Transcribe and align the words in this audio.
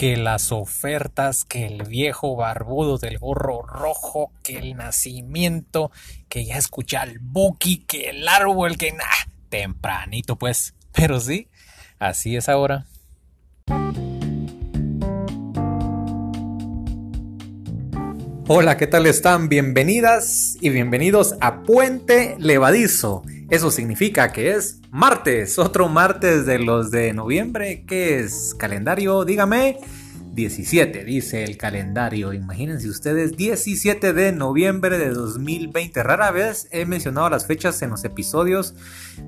que 0.00 0.16
las 0.16 0.50
ofertas, 0.50 1.44
que 1.44 1.66
el 1.66 1.82
viejo 1.82 2.34
barbudo 2.34 2.96
del 2.96 3.18
gorro 3.18 3.60
rojo, 3.60 4.32
que 4.42 4.56
el 4.56 4.74
nacimiento, 4.74 5.90
que 6.30 6.46
ya 6.46 6.56
escuché 6.56 6.96
al 6.96 7.18
Buki, 7.18 7.84
que 7.86 8.08
el 8.08 8.26
árbol, 8.26 8.78
que 8.78 8.92
nada, 8.92 9.10
tempranito 9.50 10.36
pues, 10.36 10.72
pero 10.92 11.20
sí, 11.20 11.48
así 11.98 12.34
es 12.34 12.48
ahora. 12.48 12.86
Hola, 18.48 18.78
¿qué 18.78 18.86
tal 18.86 19.04
están? 19.04 19.50
Bienvenidas 19.50 20.56
y 20.62 20.70
bienvenidos 20.70 21.34
a 21.42 21.62
Puente 21.62 22.36
Levadizo. 22.38 23.22
Eso 23.50 23.70
significa 23.70 24.32
que 24.32 24.52
es 24.52 24.80
martes, 24.90 25.58
otro 25.58 25.88
martes 25.88 26.46
de 26.46 26.58
los 26.58 26.90
de 26.90 27.12
noviembre. 27.12 27.84
¿Qué 27.86 28.20
es? 28.20 28.54
Calendario, 28.56 29.24
dígame. 29.24 29.78
17, 30.32 31.04
dice 31.04 31.44
el 31.44 31.56
calendario. 31.56 32.32
Imagínense 32.32 32.88
ustedes, 32.88 33.36
17 33.36 34.12
de 34.12 34.32
noviembre 34.32 34.98
de 34.98 35.10
2020. 35.10 36.02
Rara 36.02 36.30
vez 36.30 36.68
he 36.70 36.86
mencionado 36.86 37.28
las 37.30 37.46
fechas 37.46 37.80
en 37.82 37.90
los 37.90 38.04
episodios 38.04 38.74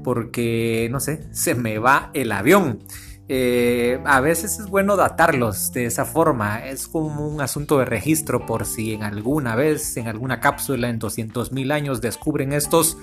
porque, 0.04 0.88
no 0.90 1.00
sé, 1.00 1.26
se 1.32 1.54
me 1.54 1.78
va 1.78 2.10
el 2.14 2.32
avión. 2.32 2.80
Eh, 3.28 4.00
a 4.04 4.20
veces 4.20 4.58
es 4.58 4.66
bueno 4.66 4.96
datarlos 4.96 5.72
de 5.72 5.86
esa 5.86 6.04
forma. 6.04 6.66
Es 6.66 6.86
como 6.86 7.26
un 7.26 7.40
asunto 7.40 7.78
de 7.78 7.84
registro 7.84 8.46
por 8.46 8.66
si 8.66 8.92
en 8.92 9.02
alguna 9.02 9.56
vez, 9.56 9.96
en 9.96 10.08
alguna 10.08 10.40
cápsula 10.40 10.88
en 10.88 10.98
200 10.98 11.52
mil 11.52 11.72
años 11.72 12.00
descubren 12.00 12.52
estos 12.52 12.96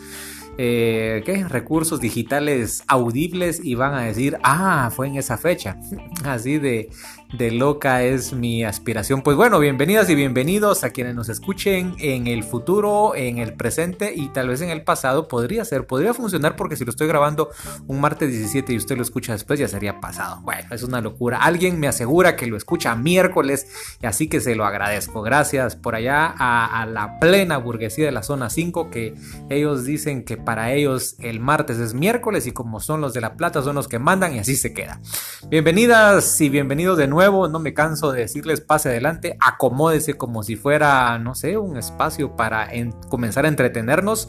eh, 0.61 1.23
¿qué? 1.25 1.45
recursos 1.45 2.01
digitales 2.01 2.83
audibles 2.87 3.61
y 3.63 3.75
van 3.75 3.93
a 3.93 4.01
decir, 4.01 4.37
ah, 4.43 4.91
fue 4.93 5.07
en 5.07 5.15
esa 5.15 5.37
fecha. 5.37 5.77
Así 6.25 6.57
de, 6.57 6.89
de 7.31 7.51
loca 7.51 8.03
es 8.03 8.33
mi 8.33 8.65
aspiración. 8.65 9.21
Pues 9.21 9.37
bueno, 9.37 9.59
bienvenidas 9.59 10.09
y 10.09 10.15
bienvenidos 10.15 10.83
a 10.83 10.89
quienes 10.89 11.15
nos 11.15 11.29
escuchen 11.29 11.95
en 11.99 12.27
el 12.27 12.43
futuro, 12.43 13.15
en 13.15 13.37
el 13.37 13.53
presente 13.53 14.13
y 14.13 14.27
tal 14.29 14.49
vez 14.49 14.59
en 14.59 14.69
el 14.69 14.81
pasado. 14.81 15.29
Podría 15.29 15.63
ser, 15.63 15.87
podría 15.87 16.13
funcionar 16.13 16.57
porque 16.57 16.75
si 16.75 16.83
lo 16.83 16.89
estoy 16.89 17.07
grabando 17.07 17.51
un 17.87 18.01
martes 18.01 18.29
17 18.29 18.73
y 18.73 18.77
usted 18.77 18.97
lo 18.97 19.03
escucha 19.03 19.31
después 19.31 19.59
ya 19.59 19.67
sería 19.69 20.01
pasado. 20.01 20.41
Bueno, 20.41 20.75
es 20.75 20.83
una 20.83 20.99
locura. 20.99 21.37
Alguien 21.37 21.79
me 21.79 21.87
asegura 21.87 22.35
que 22.35 22.47
lo 22.47 22.57
escucha 22.57 22.95
miércoles 22.95 23.67
y 24.01 24.07
así 24.07 24.27
que 24.27 24.41
se 24.41 24.55
lo 24.55 24.65
agradezco. 24.65 25.21
Gracias 25.21 25.77
por 25.77 25.95
allá 25.95 26.25
a, 26.25 26.81
a 26.81 26.85
la 26.85 27.17
plena 27.19 27.57
burguesía 27.59 28.07
de 28.07 28.11
la 28.11 28.23
zona 28.23 28.49
5 28.49 28.89
que 28.89 29.13
ellos 29.49 29.85
dicen 29.85 30.25
que 30.25 30.35
para 30.49 30.73
ellos 30.73 31.15
el 31.19 31.39
martes 31.39 31.77
es 31.77 31.93
miércoles 31.93 32.47
y 32.47 32.53
como 32.53 32.79
son 32.79 33.01
los 33.01 33.13
de 33.13 33.21
la 33.21 33.35
plata 33.35 33.61
son 33.61 33.75
los 33.75 33.87
que 33.87 33.99
mandan 33.99 34.33
y 34.33 34.39
así 34.39 34.55
se 34.55 34.73
queda. 34.73 34.99
Bienvenidas 35.47 36.41
y 36.41 36.49
bienvenidos 36.49 36.97
de 36.97 37.07
nuevo 37.07 37.47
no 37.47 37.59
me 37.59 37.75
canso 37.75 38.11
de 38.11 38.21
decirles 38.21 38.59
pase 38.59 38.89
adelante, 38.89 39.37
acomódese 39.39 40.15
como 40.15 40.41
si 40.41 40.55
fuera, 40.55 41.19
no 41.19 41.35
sé, 41.35 41.59
un 41.59 41.77
espacio 41.77 42.35
para 42.35 42.67
comenzar 43.09 43.45
a 43.45 43.49
entretenernos. 43.49 44.27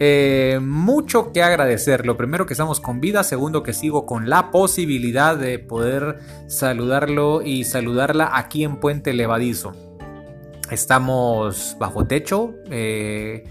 Eh, 0.00 0.58
mucho 0.60 1.30
que 1.30 1.40
agradecer. 1.40 2.04
Lo 2.04 2.16
primero 2.16 2.46
que 2.46 2.54
estamos 2.54 2.80
con 2.80 3.00
vida, 3.00 3.22
segundo 3.22 3.62
que 3.62 3.72
sigo 3.72 4.06
con 4.06 4.28
la 4.28 4.50
posibilidad 4.50 5.36
de 5.36 5.60
poder 5.60 6.18
saludarlo 6.48 7.42
y 7.42 7.62
saludarla 7.62 8.28
aquí 8.32 8.64
en 8.64 8.80
Puente 8.80 9.12
Levadizo. 9.12 9.72
Estamos 10.68 11.76
bajo 11.78 12.08
techo. 12.08 12.54
Eh, 12.72 13.44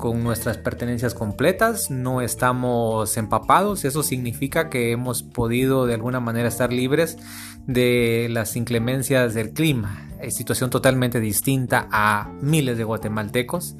con 0.00 0.24
nuestras 0.24 0.56
pertenencias 0.56 1.14
completas, 1.14 1.90
no 1.90 2.22
estamos 2.22 3.16
empapados, 3.18 3.84
eso 3.84 4.02
significa 4.02 4.70
que 4.70 4.92
hemos 4.92 5.22
podido 5.22 5.86
de 5.86 5.94
alguna 5.94 6.20
manera 6.20 6.48
estar 6.48 6.72
libres 6.72 7.18
de 7.66 8.28
las 8.30 8.56
inclemencias 8.56 9.34
del 9.34 9.52
clima, 9.52 10.08
es 10.20 10.34
situación 10.34 10.70
totalmente 10.70 11.20
distinta 11.20 11.86
a 11.92 12.32
miles 12.40 12.78
de 12.78 12.84
guatemaltecos 12.84 13.76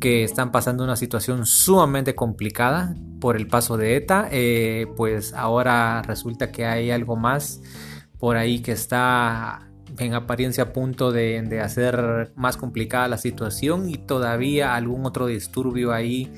que 0.00 0.24
están 0.24 0.50
pasando 0.50 0.82
una 0.82 0.96
situación 0.96 1.46
sumamente 1.46 2.14
complicada 2.14 2.96
por 3.20 3.36
el 3.36 3.46
paso 3.46 3.76
de 3.76 3.96
ETA, 3.96 4.28
eh, 4.32 4.86
pues 4.96 5.32
ahora 5.34 6.02
resulta 6.02 6.50
que 6.50 6.66
hay 6.66 6.90
algo 6.90 7.16
más 7.16 7.60
por 8.18 8.36
ahí 8.36 8.60
que 8.60 8.72
está 8.72 9.69
en 10.00 10.14
apariencia 10.14 10.64
a 10.64 10.72
punto 10.72 11.12
de, 11.12 11.60
hacer 11.62 12.32
más 12.36 12.56
complicada 12.56 13.08
la 13.08 13.18
situación 13.18 13.88
y 13.88 13.96
todavía 13.96 14.74
algún 14.74 15.06
otro 15.06 15.26
disturbio 15.26 15.92
ahí 15.92 16.32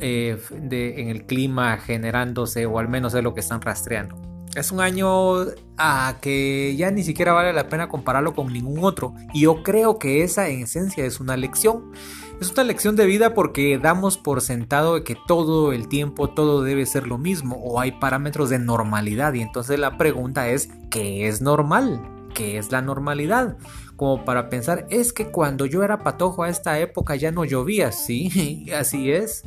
eh, 0.00 0.38
en 0.50 1.08
el 1.08 1.26
clima 1.26 1.78
generándose 1.78 2.66
o 2.66 2.78
al 2.78 2.88
menos 2.88 3.14
es 3.14 3.22
lo 3.22 3.34
que 3.34 3.40
están 3.40 3.60
rastreando. 3.60 4.16
Es 4.56 4.72
un 4.72 4.80
año 4.80 5.44
a 5.76 6.16
que 6.22 6.74
ya 6.76 6.90
ni 6.90 7.02
siquiera 7.02 7.34
vale 7.34 7.52
la 7.52 7.68
pena 7.68 7.88
compararlo 7.88 8.34
con 8.34 8.50
ningún 8.50 8.84
otro 8.84 9.14
y 9.34 9.42
yo 9.42 9.62
creo 9.62 9.98
que 9.98 10.22
esa 10.22 10.48
en 10.48 10.62
esencia 10.62 11.04
es 11.04 11.20
una 11.20 11.36
lección. 11.36 11.92
Es 12.40 12.50
una 12.52 12.64
lección 12.64 12.96
de 12.96 13.04
vida 13.04 13.34
porque 13.34 13.78
damos 13.78 14.16
por 14.16 14.40
sentado 14.40 15.04
que 15.04 15.16
todo 15.26 15.72
el 15.72 15.88
tiempo 15.88 16.30
todo 16.30 16.62
debe 16.62 16.86
ser 16.86 17.06
lo 17.06 17.18
mismo 17.18 17.56
o 17.56 17.80
hay 17.80 17.92
parámetros 17.92 18.48
de 18.48 18.58
normalidad 18.58 19.34
y 19.34 19.42
entonces 19.42 19.78
la 19.78 19.98
pregunta 19.98 20.48
es 20.48 20.70
¿qué 20.90 21.28
es 21.28 21.42
normal? 21.42 22.15
Que 22.36 22.58
es 22.58 22.70
la 22.70 22.82
normalidad. 22.82 23.56
Como 23.96 24.26
para 24.26 24.50
pensar, 24.50 24.86
es 24.90 25.14
que 25.14 25.28
cuando 25.28 25.64
yo 25.64 25.82
era 25.82 26.04
patojo 26.04 26.42
a 26.42 26.50
esta 26.50 26.78
época 26.78 27.16
ya 27.16 27.32
no 27.32 27.46
llovía, 27.46 27.92
sí, 27.92 28.66
así 28.78 29.10
es. 29.10 29.42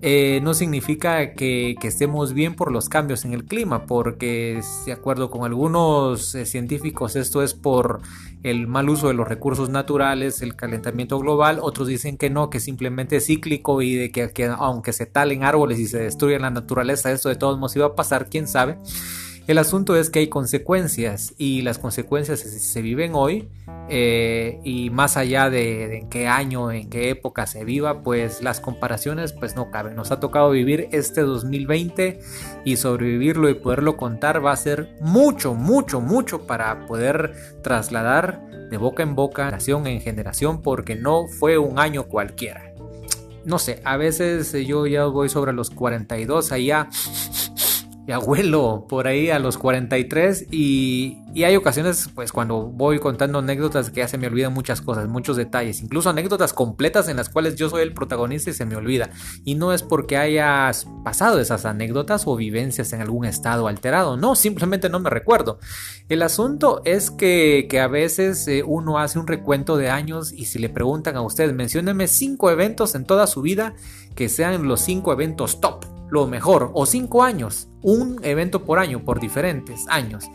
Eh, 0.00 0.40
no 0.42 0.52
significa 0.52 1.34
que, 1.34 1.76
estemos 1.84 2.32
bien 2.32 2.56
por 2.56 2.72
los 2.72 2.88
cambios 2.88 3.24
en 3.24 3.32
el 3.32 3.44
clima, 3.44 3.86
porque 3.86 4.60
de 4.84 4.92
acuerdo 4.92 5.30
con 5.30 5.44
algunos 5.44 6.34
eh, 6.34 6.44
científicos 6.44 7.14
esto 7.14 7.44
es 7.44 7.54
por 7.54 8.00
el 8.42 8.66
mal 8.66 8.88
uso 8.88 9.06
de 9.06 9.14
los 9.14 9.28
recursos 9.28 9.70
naturales, 9.70 10.42
el 10.42 10.56
calentamiento 10.56 11.20
global, 11.20 11.60
otros 11.62 11.86
dicen 11.86 12.16
que 12.16 12.28
no, 12.28 12.50
que 12.50 12.58
simplemente 12.58 13.18
es 13.18 13.26
cíclico 13.26 13.82
y 13.82 13.94
de 13.94 14.10
que, 14.10 14.32
que 14.32 14.46
aunque 14.46 14.92
se 14.92 15.06
talen 15.06 15.44
árboles 15.44 15.78
y 15.78 15.86
se 15.86 16.00
destruya 16.00 16.40
la 16.40 16.50
naturaleza, 16.50 17.12
esto 17.12 17.28
de 17.28 17.36
todos 17.36 17.56
modos 17.58 17.76
iba 17.76 17.86
a 17.86 17.94
pasar, 17.94 18.28
quién 18.28 18.48
sabe. 18.48 18.78
El 19.52 19.58
asunto 19.58 19.96
es 19.96 20.08
que 20.08 20.20
hay 20.20 20.28
consecuencias 20.28 21.34
y 21.36 21.60
las 21.60 21.78
consecuencias 21.78 22.40
se, 22.40 22.80
viven 22.80 23.12
hoy 23.14 23.50
eh, 23.90 24.58
y 24.64 24.88
más 24.88 25.18
allá 25.18 25.50
de, 25.50 25.98
en 25.98 26.08
qué 26.08 26.26
año, 26.26 26.70
en 26.72 26.88
qué 26.88 27.10
época 27.10 27.46
se 27.46 27.62
viva, 27.62 28.02
pues 28.02 28.42
las 28.42 28.60
comparaciones 28.60 29.34
pues 29.34 29.54
no 29.54 29.70
caben. 29.70 29.94
Nos 29.94 30.10
ha 30.10 30.20
tocado 30.20 30.48
vivir 30.52 30.88
este 30.92 31.20
2020 31.20 32.18
y 32.64 32.76
sobrevivirlo 32.76 33.50
y 33.50 33.54
poderlo 33.54 33.98
contar 33.98 34.42
va 34.42 34.52
a 34.52 34.56
ser 34.56 34.96
mucho, 35.02 35.52
mucho, 35.52 36.00
mucho 36.00 36.46
para 36.46 36.86
poder 36.86 37.34
trasladar 37.62 38.40
de 38.70 38.78
boca 38.78 39.02
en 39.02 39.14
boca, 39.14 39.44
generación 39.44 39.86
en 39.86 40.00
generación, 40.00 40.62
porque 40.62 40.94
no 40.94 41.28
fue 41.28 41.58
un 41.58 41.78
año 41.78 42.04
cualquiera. 42.04 42.72
No 43.44 43.58
sé, 43.58 43.82
a 43.84 43.98
veces 43.98 44.50
yo 44.66 44.86
ya 44.86 45.04
voy 45.04 45.28
sobre 45.28 45.52
los 45.52 45.68
42 45.68 46.52
allá 46.52 46.88
y 48.06 48.10
abuelo 48.10 48.86
por 48.88 49.06
ahí 49.06 49.30
a 49.30 49.38
los 49.38 49.58
43 49.58 50.48
y, 50.50 51.18
y, 51.34 51.44
hay 51.44 51.54
ocasiones 51.54 52.10
pues 52.12 52.32
cuando 52.32 52.64
voy 52.66 52.98
contando 52.98 53.38
anécdotas 53.38 53.90
que 53.90 54.00
ya 54.00 54.08
se 54.08 54.18
me 54.18 54.26
olvidan 54.26 54.52
muchas 54.52 54.80
cosas, 54.80 55.06
muchos 55.08 55.36
detalles, 55.36 55.80
incluso 55.82 56.10
anécdotas 56.10 56.52
completas 56.52 57.08
en 57.08 57.16
las 57.16 57.28
cuales 57.28 57.54
yo 57.54 57.68
soy 57.68 57.82
el 57.82 57.94
protagonista 57.94 58.50
y 58.50 58.54
se 58.54 58.66
me 58.66 58.74
olvida. 58.74 59.10
Y 59.44 59.54
no 59.54 59.72
es 59.72 59.84
porque 59.84 60.16
hayas 60.16 60.88
pasado 61.04 61.38
esas 61.38 61.64
anécdotas 61.64 62.26
o 62.26 62.34
vivencias 62.34 62.92
en 62.92 63.02
algún 63.02 63.24
estado 63.24 63.68
alterado, 63.68 64.16
no, 64.16 64.34
simplemente 64.34 64.88
no 64.88 64.98
me 64.98 65.10
recuerdo. 65.10 65.60
El 66.08 66.22
asunto 66.22 66.82
es 66.84 67.10
que, 67.10 67.66
que 67.70 67.78
a 67.78 67.86
veces 67.86 68.48
eh, 68.48 68.64
uno 68.66 68.98
hace 68.98 69.20
un 69.20 69.28
recuento 69.28 69.76
de 69.76 69.90
años 69.90 70.32
y 70.32 70.46
si 70.46 70.58
le 70.58 70.68
preguntan 70.68 71.16
a 71.16 71.22
usted, 71.22 71.52
mencióneme 71.52 72.08
cinco 72.08 72.50
eventos 72.50 72.96
en 72.96 73.04
toda 73.04 73.28
su 73.28 73.42
vida 73.42 73.74
que 74.16 74.28
sean 74.28 74.66
los 74.66 74.80
cinco 74.80 75.12
eventos 75.12 75.60
top 75.60 76.01
lo 76.12 76.26
mejor, 76.26 76.70
o 76.74 76.84
cinco 76.84 77.22
años, 77.22 77.70
un 77.80 78.20
evento 78.22 78.66
por 78.66 78.78
año, 78.78 79.02
por 79.02 79.18
diferentes 79.18 79.86
años. 79.88 80.26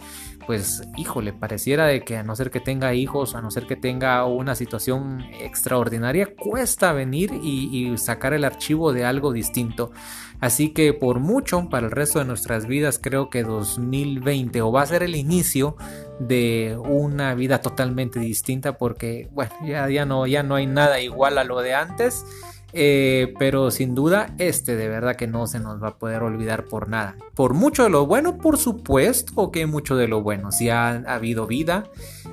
Pues 0.47 0.81
híjole, 0.97 1.33
pareciera 1.33 1.85
de 1.85 2.01
que 2.01 2.17
a 2.17 2.23
no 2.23 2.35
ser 2.35 2.49
que 2.49 2.59
tenga 2.59 2.95
hijos, 2.95 3.35
a 3.35 3.43
no 3.43 3.51
ser 3.51 3.67
que 3.67 3.75
tenga 3.75 4.25
una 4.25 4.55
situación 4.55 5.21
extraordinaria, 5.39 6.33
cuesta 6.35 6.93
venir 6.93 7.31
y, 7.43 7.95
sacar 7.99 8.33
el 8.33 8.43
archivo 8.43 8.91
de 8.91 9.05
algo 9.05 9.31
distinto. 9.31 9.91
Así 10.39 10.69
que 10.69 10.93
por 10.93 11.19
mucho, 11.19 11.69
para 11.69 11.85
el 11.85 11.91
resto 11.91 12.17
de 12.17 12.25
nuestras 12.25 12.65
vidas, 12.65 12.99
creo 12.99 13.29
que 13.29 13.43
2020 13.43 14.63
o 14.63 14.71
va 14.71 14.81
a 14.81 14.87
ser 14.87 15.03
el 15.03 15.15
inicio 15.15 15.75
de 16.19 16.75
una 16.85 17.35
vida 17.35 17.61
totalmente 17.61 18.19
distinta 18.19 18.79
porque, 18.79 19.29
bueno, 19.31 19.53
ya, 19.63 19.87
ya, 19.89 20.05
no, 20.05 20.25
ya 20.25 20.41
no 20.41 20.55
hay 20.55 20.65
nada 20.65 20.99
igual 21.01 21.37
a 21.37 21.43
lo 21.43 21.61
de 21.61 21.75
antes 21.75 22.25
eh, 22.73 23.33
pero 23.39 23.71
sin 23.71 23.95
duda, 23.95 24.35
este 24.37 24.75
de 24.75 24.89
verdad 24.89 25.15
que 25.15 25.27
no 25.27 25.47
se 25.47 25.59
nos 25.59 25.81
va 25.81 25.89
a 25.89 25.97
poder 25.97 26.23
olvidar 26.23 26.65
por 26.65 26.89
nada. 26.89 27.15
Por 27.35 27.53
mucho 27.53 27.83
de 27.83 27.89
lo 27.89 28.05
bueno, 28.05 28.37
por 28.37 28.57
supuesto 28.57 29.51
que 29.51 29.65
mucho 29.65 29.95
de 29.95 30.07
lo 30.07 30.21
bueno. 30.21 30.51
Si 30.51 30.69
ha, 30.69 30.89
habido 30.89 31.47
vida, 31.47 31.85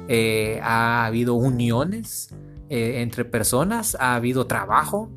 eh, 0.09 0.61
ha 0.63 1.07
habido 1.07 1.35
uniones 1.35 2.35
eh, 2.69 3.03
entre 3.03 3.25
personas, 3.25 3.97
ha 4.01 4.15
habido 4.15 4.47
trabajo, 4.47 5.11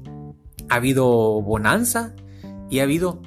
ha 0.69 0.75
habido 0.75 1.41
bonanza 1.41 2.13
y 2.69 2.79
ha 2.79 2.83
habido 2.83 3.21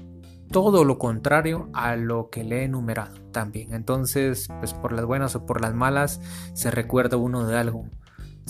todo 0.51 0.85
lo 0.85 0.99
contrario 0.99 1.69
a 1.73 1.97
lo 1.97 2.29
que 2.29 2.45
le 2.45 2.61
he 2.61 2.65
enumerado 2.65 3.17
también. 3.31 3.73
Entonces, 3.73 4.49
pues 4.59 4.75
por 4.75 4.93
las 4.93 5.05
buenas 5.05 5.35
o 5.37 5.47
por 5.47 5.61
las 5.61 5.75
malas, 5.75 6.21
se 6.55 6.71
recuerda 6.71 7.17
uno 7.17 7.47
de 7.47 7.57
algo. 7.57 7.87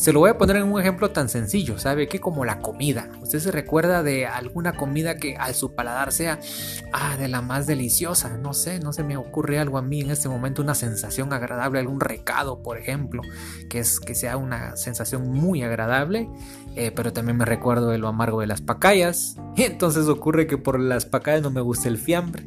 Se 0.00 0.14
lo 0.14 0.20
voy 0.20 0.30
a 0.30 0.38
poner 0.38 0.56
en 0.56 0.62
un 0.62 0.80
ejemplo 0.80 1.10
tan 1.10 1.28
sencillo, 1.28 1.78
¿sabe? 1.78 2.08
Que 2.08 2.20
como 2.20 2.46
la 2.46 2.60
comida. 2.60 3.10
Usted 3.20 3.38
se 3.38 3.50
recuerda 3.50 4.02
de 4.02 4.24
alguna 4.24 4.72
comida 4.72 5.16
que 5.16 5.36
al 5.36 5.54
su 5.54 5.74
paladar 5.74 6.10
sea, 6.10 6.40
ah, 6.94 7.18
de 7.18 7.28
la 7.28 7.42
más 7.42 7.66
deliciosa. 7.66 8.38
No 8.38 8.54
sé, 8.54 8.80
no 8.80 8.94
se 8.94 9.04
me 9.04 9.18
ocurre 9.18 9.58
algo 9.58 9.76
a 9.76 9.82
mí 9.82 10.00
en 10.00 10.10
este 10.10 10.30
momento, 10.30 10.62
una 10.62 10.74
sensación 10.74 11.34
agradable, 11.34 11.80
algún 11.80 12.00
recado, 12.00 12.62
por 12.62 12.78
ejemplo, 12.78 13.20
que 13.68 13.80
es 13.80 14.00
que 14.00 14.14
sea 14.14 14.38
una 14.38 14.74
sensación 14.74 15.30
muy 15.30 15.62
agradable. 15.62 16.30
Eh, 16.76 16.92
pero 16.96 17.12
también 17.12 17.36
me 17.36 17.44
recuerdo 17.44 17.88
de 17.88 17.98
lo 17.98 18.08
amargo 18.08 18.40
de 18.40 18.46
las 18.46 18.62
pacayas. 18.62 19.36
Y 19.54 19.64
entonces 19.64 20.08
ocurre 20.08 20.46
que 20.46 20.56
por 20.56 20.80
las 20.80 21.04
pacayas 21.04 21.42
no 21.42 21.50
me 21.50 21.60
gusta 21.60 21.90
el 21.90 21.98
fiambre. 21.98 22.46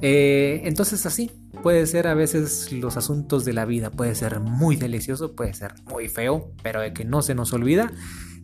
Eh, 0.00 0.62
entonces 0.64 1.04
así, 1.04 1.32
puede 1.62 1.86
ser 1.86 2.06
a 2.06 2.14
veces 2.14 2.72
los 2.72 2.96
asuntos 2.96 3.44
de 3.44 3.52
la 3.52 3.64
vida, 3.64 3.90
puede 3.90 4.14
ser 4.14 4.40
muy 4.40 4.76
delicioso, 4.76 5.34
puede 5.34 5.54
ser 5.54 5.74
muy 5.90 6.08
feo, 6.08 6.52
pero 6.62 6.80
de 6.80 6.92
que 6.92 7.04
no 7.04 7.22
se 7.22 7.34
nos 7.34 7.52
olvida 7.52 7.92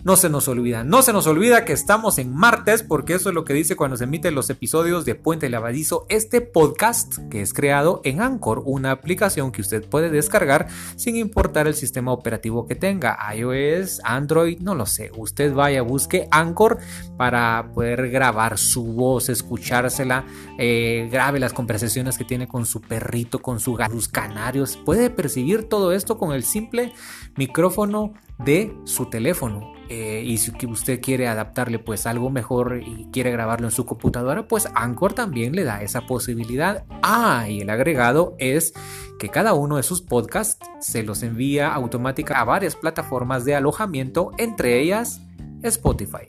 no 0.04 0.16
se 0.16 0.28
nos 0.28 0.48
olvida, 0.48 0.84
no 0.84 1.00
se 1.00 1.14
nos 1.14 1.26
olvida 1.26 1.64
que 1.64 1.72
estamos 1.72 2.18
en 2.18 2.34
martes, 2.34 2.82
porque 2.82 3.14
eso 3.14 3.30
es 3.30 3.34
lo 3.34 3.44
que 3.44 3.54
dice 3.54 3.74
cuando 3.74 3.96
se 3.96 4.04
emiten 4.04 4.34
los 4.34 4.50
episodios 4.50 5.06
de 5.06 5.14
Puente 5.14 5.48
Lavadizo, 5.48 6.04
este 6.10 6.42
podcast 6.42 7.18
que 7.30 7.40
es 7.40 7.54
creado 7.54 8.02
en 8.04 8.20
Anchor, 8.20 8.62
una 8.66 8.90
aplicación 8.90 9.50
que 9.50 9.62
usted 9.62 9.82
puede 9.88 10.10
descargar 10.10 10.68
sin 10.96 11.16
importar 11.16 11.66
el 11.66 11.74
sistema 11.74 12.12
operativo 12.12 12.66
que 12.66 12.74
tenga, 12.74 13.18
iOS, 13.34 14.02
Android, 14.04 14.60
no 14.60 14.74
lo 14.74 14.84
sé. 14.84 15.10
Usted 15.16 15.54
vaya, 15.54 15.80
busque 15.80 16.28
Anchor 16.30 16.78
para 17.16 17.70
poder 17.72 18.10
grabar 18.10 18.58
su 18.58 18.84
voz, 18.84 19.30
escuchársela, 19.30 20.26
eh, 20.58 21.08
grabe 21.10 21.40
las 21.40 21.54
conversaciones 21.54 22.18
que 22.18 22.24
tiene 22.24 22.46
con 22.46 22.66
su 22.66 22.82
perrito, 22.82 23.38
con 23.38 23.58
sus 23.58 24.08
canarios. 24.08 24.78
Puede 24.84 25.08
percibir 25.08 25.64
todo 25.64 25.92
esto 25.92 26.18
con 26.18 26.32
el 26.32 26.44
simple 26.44 26.92
micrófono 27.36 28.12
de 28.38 28.76
su 28.84 29.06
teléfono. 29.06 29.73
Eh, 29.88 30.22
y 30.24 30.38
si 30.38 30.52
usted 30.66 31.00
quiere 31.00 31.28
adaptarle 31.28 31.78
pues 31.78 32.06
algo 32.06 32.30
mejor 32.30 32.82
y 32.84 33.08
quiere 33.12 33.30
grabarlo 33.30 33.66
en 33.66 33.70
su 33.70 33.84
computadora, 33.84 34.48
pues 34.48 34.68
Anchor 34.74 35.12
también 35.12 35.54
le 35.54 35.64
da 35.64 35.82
esa 35.82 36.06
posibilidad. 36.06 36.84
Ah, 37.02 37.46
y 37.48 37.60
el 37.60 37.70
agregado 37.70 38.34
es 38.38 38.72
que 39.18 39.28
cada 39.28 39.54
uno 39.54 39.76
de 39.76 39.82
sus 39.82 40.00
podcasts 40.02 40.66
se 40.80 41.02
los 41.02 41.22
envía 41.22 41.72
automática 41.74 42.40
a 42.40 42.44
varias 42.44 42.76
plataformas 42.76 43.44
de 43.44 43.54
alojamiento, 43.54 44.32
entre 44.38 44.80
ellas 44.80 45.20
Spotify. 45.62 46.28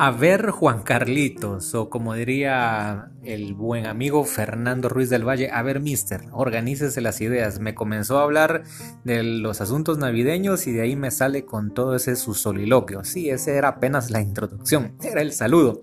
A 0.00 0.12
ver 0.12 0.50
Juan 0.52 0.84
Carlitos, 0.84 1.74
o 1.74 1.90
como 1.90 2.14
diría 2.14 3.10
el 3.24 3.54
buen 3.54 3.84
amigo 3.84 4.22
Fernando 4.22 4.88
Ruiz 4.88 5.10
del 5.10 5.26
Valle, 5.26 5.50
a 5.50 5.60
ver 5.62 5.80
mister, 5.80 6.20
organícese 6.30 7.00
las 7.00 7.20
ideas. 7.20 7.58
Me 7.58 7.74
comenzó 7.74 8.20
a 8.20 8.22
hablar 8.22 8.62
de 9.02 9.24
los 9.24 9.60
asuntos 9.60 9.98
navideños 9.98 10.68
y 10.68 10.72
de 10.72 10.82
ahí 10.82 10.94
me 10.94 11.10
sale 11.10 11.44
con 11.44 11.74
todo 11.74 11.96
ese 11.96 12.14
su 12.14 12.34
soliloquio. 12.34 13.02
Sí, 13.02 13.28
ese 13.28 13.56
era 13.56 13.70
apenas 13.70 14.12
la 14.12 14.20
introducción, 14.20 14.94
era 15.02 15.20
el 15.20 15.32
saludo. 15.32 15.80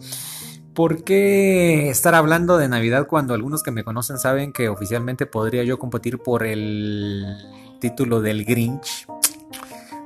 ¿Por 0.74 1.04
qué 1.04 1.90
estar 1.90 2.16
hablando 2.16 2.58
de 2.58 2.70
Navidad 2.70 3.08
cuando 3.08 3.34
algunos 3.34 3.64
que 3.64 3.72
me 3.72 3.84
conocen 3.84 4.18
saben 4.18 4.54
que 4.54 4.70
oficialmente 4.70 5.26
podría 5.26 5.66
yo 5.66 5.78
competir 5.78 6.20
por 6.20 6.46
el 6.46 7.36
título 7.82 8.22
del 8.22 8.46
Grinch? 8.46 9.08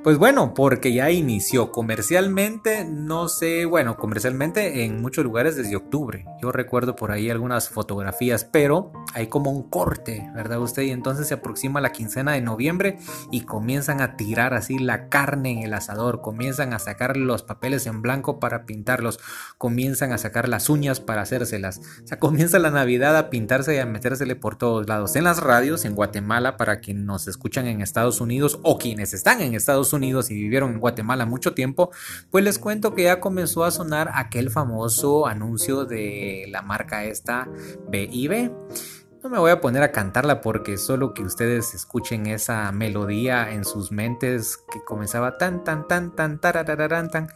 Pues 0.01 0.17
bueno, 0.17 0.53
porque 0.53 0.93
ya 0.93 1.11
inició 1.11 1.73
comercialmente, 1.73 2.85
no 2.85 3.27
sé, 3.27 3.65
bueno, 3.65 3.97
comercialmente 3.97 4.85
en 4.85 5.01
muchos 5.01 5.25
lugares 5.25 5.57
desde 5.57 5.75
octubre. 5.75 6.25
Yo 6.41 6.53
recuerdo 6.53 6.95
por 6.95 7.11
ahí 7.11 7.29
algunas 7.29 7.67
fotografías, 7.67 8.45
pero 8.45 8.93
hay 9.13 9.27
como 9.27 9.51
un 9.51 9.69
corte, 9.69 10.31
¿verdad 10.33 10.61
usted? 10.61 10.83
Y 10.83 10.91
entonces 10.91 11.27
se 11.27 11.33
aproxima 11.33 11.81
la 11.81 11.91
quincena 11.91 12.31
de 12.31 12.39
noviembre 12.39 12.97
y 13.29 13.41
comienzan 13.41 13.99
a 13.99 14.15
tirar 14.15 14.53
así 14.53 14.79
la 14.79 15.09
carne 15.09 15.51
en 15.51 15.63
el 15.63 15.73
asador, 15.73 16.21
comienzan 16.21 16.71
a 16.71 16.79
sacar 16.79 17.17
los 17.17 17.43
papeles 17.43 17.85
en 17.85 18.01
blanco 18.01 18.39
para 18.39 18.65
pintarlos, 18.65 19.19
comienzan 19.57 20.13
a 20.13 20.17
sacar 20.17 20.47
las 20.47 20.69
uñas 20.69 21.01
para 21.01 21.23
hacérselas. 21.23 21.81
O 22.01 22.07
sea, 22.07 22.19
comienza 22.19 22.57
la 22.57 22.71
Navidad 22.71 23.17
a 23.17 23.29
pintarse 23.29 23.75
y 23.75 23.79
a 23.79 23.85
metérsele 23.85 24.37
por 24.37 24.55
todos 24.55 24.87
lados. 24.87 25.17
En 25.17 25.25
las 25.25 25.41
radios, 25.41 25.83
en 25.83 25.95
Guatemala, 25.95 26.55
para 26.55 26.79
quienes 26.79 27.03
nos 27.03 27.27
escuchan 27.27 27.67
en 27.67 27.81
Estados 27.81 28.21
Unidos 28.21 28.61
o 28.63 28.77
quienes 28.77 29.13
están 29.13 29.41
en 29.41 29.55
Estados 29.89 29.93
Unidos 29.93 30.31
y 30.31 30.35
vivieron 30.35 30.73
en 30.73 30.79
Guatemala 30.79 31.25
mucho 31.25 31.53
tiempo, 31.53 31.91
pues 32.29 32.43
les 32.43 32.59
cuento 32.59 32.93
que 32.93 33.03
ya 33.03 33.19
comenzó 33.19 33.63
a 33.63 33.71
sonar 33.71 34.11
aquel 34.13 34.49
famoso 34.49 35.27
anuncio 35.27 35.85
de 35.85 36.45
la 36.49 36.61
marca 36.61 37.03
esta 37.03 37.47
BIB. 37.89 38.51
No 39.21 39.29
me 39.29 39.37
voy 39.37 39.51
a 39.51 39.59
poner 39.59 39.83
a 39.83 39.91
cantarla 39.91 40.39
porque 40.39 40.77
solo 40.77 41.13
que 41.13 41.23
ustedes 41.23 41.73
escuchen 41.73 42.27
esa 42.27 42.71
melodía 42.71 43.51
en 43.51 43.65
sus 43.65 43.91
mentes 43.91 44.57
que 44.71 44.81
comenzaba 44.85 45.37
tan 45.37 45.65
tan 45.65 45.87
tan 45.87 46.15
tan 46.15 46.39
tarararán 46.39 47.09
tan 47.09 47.27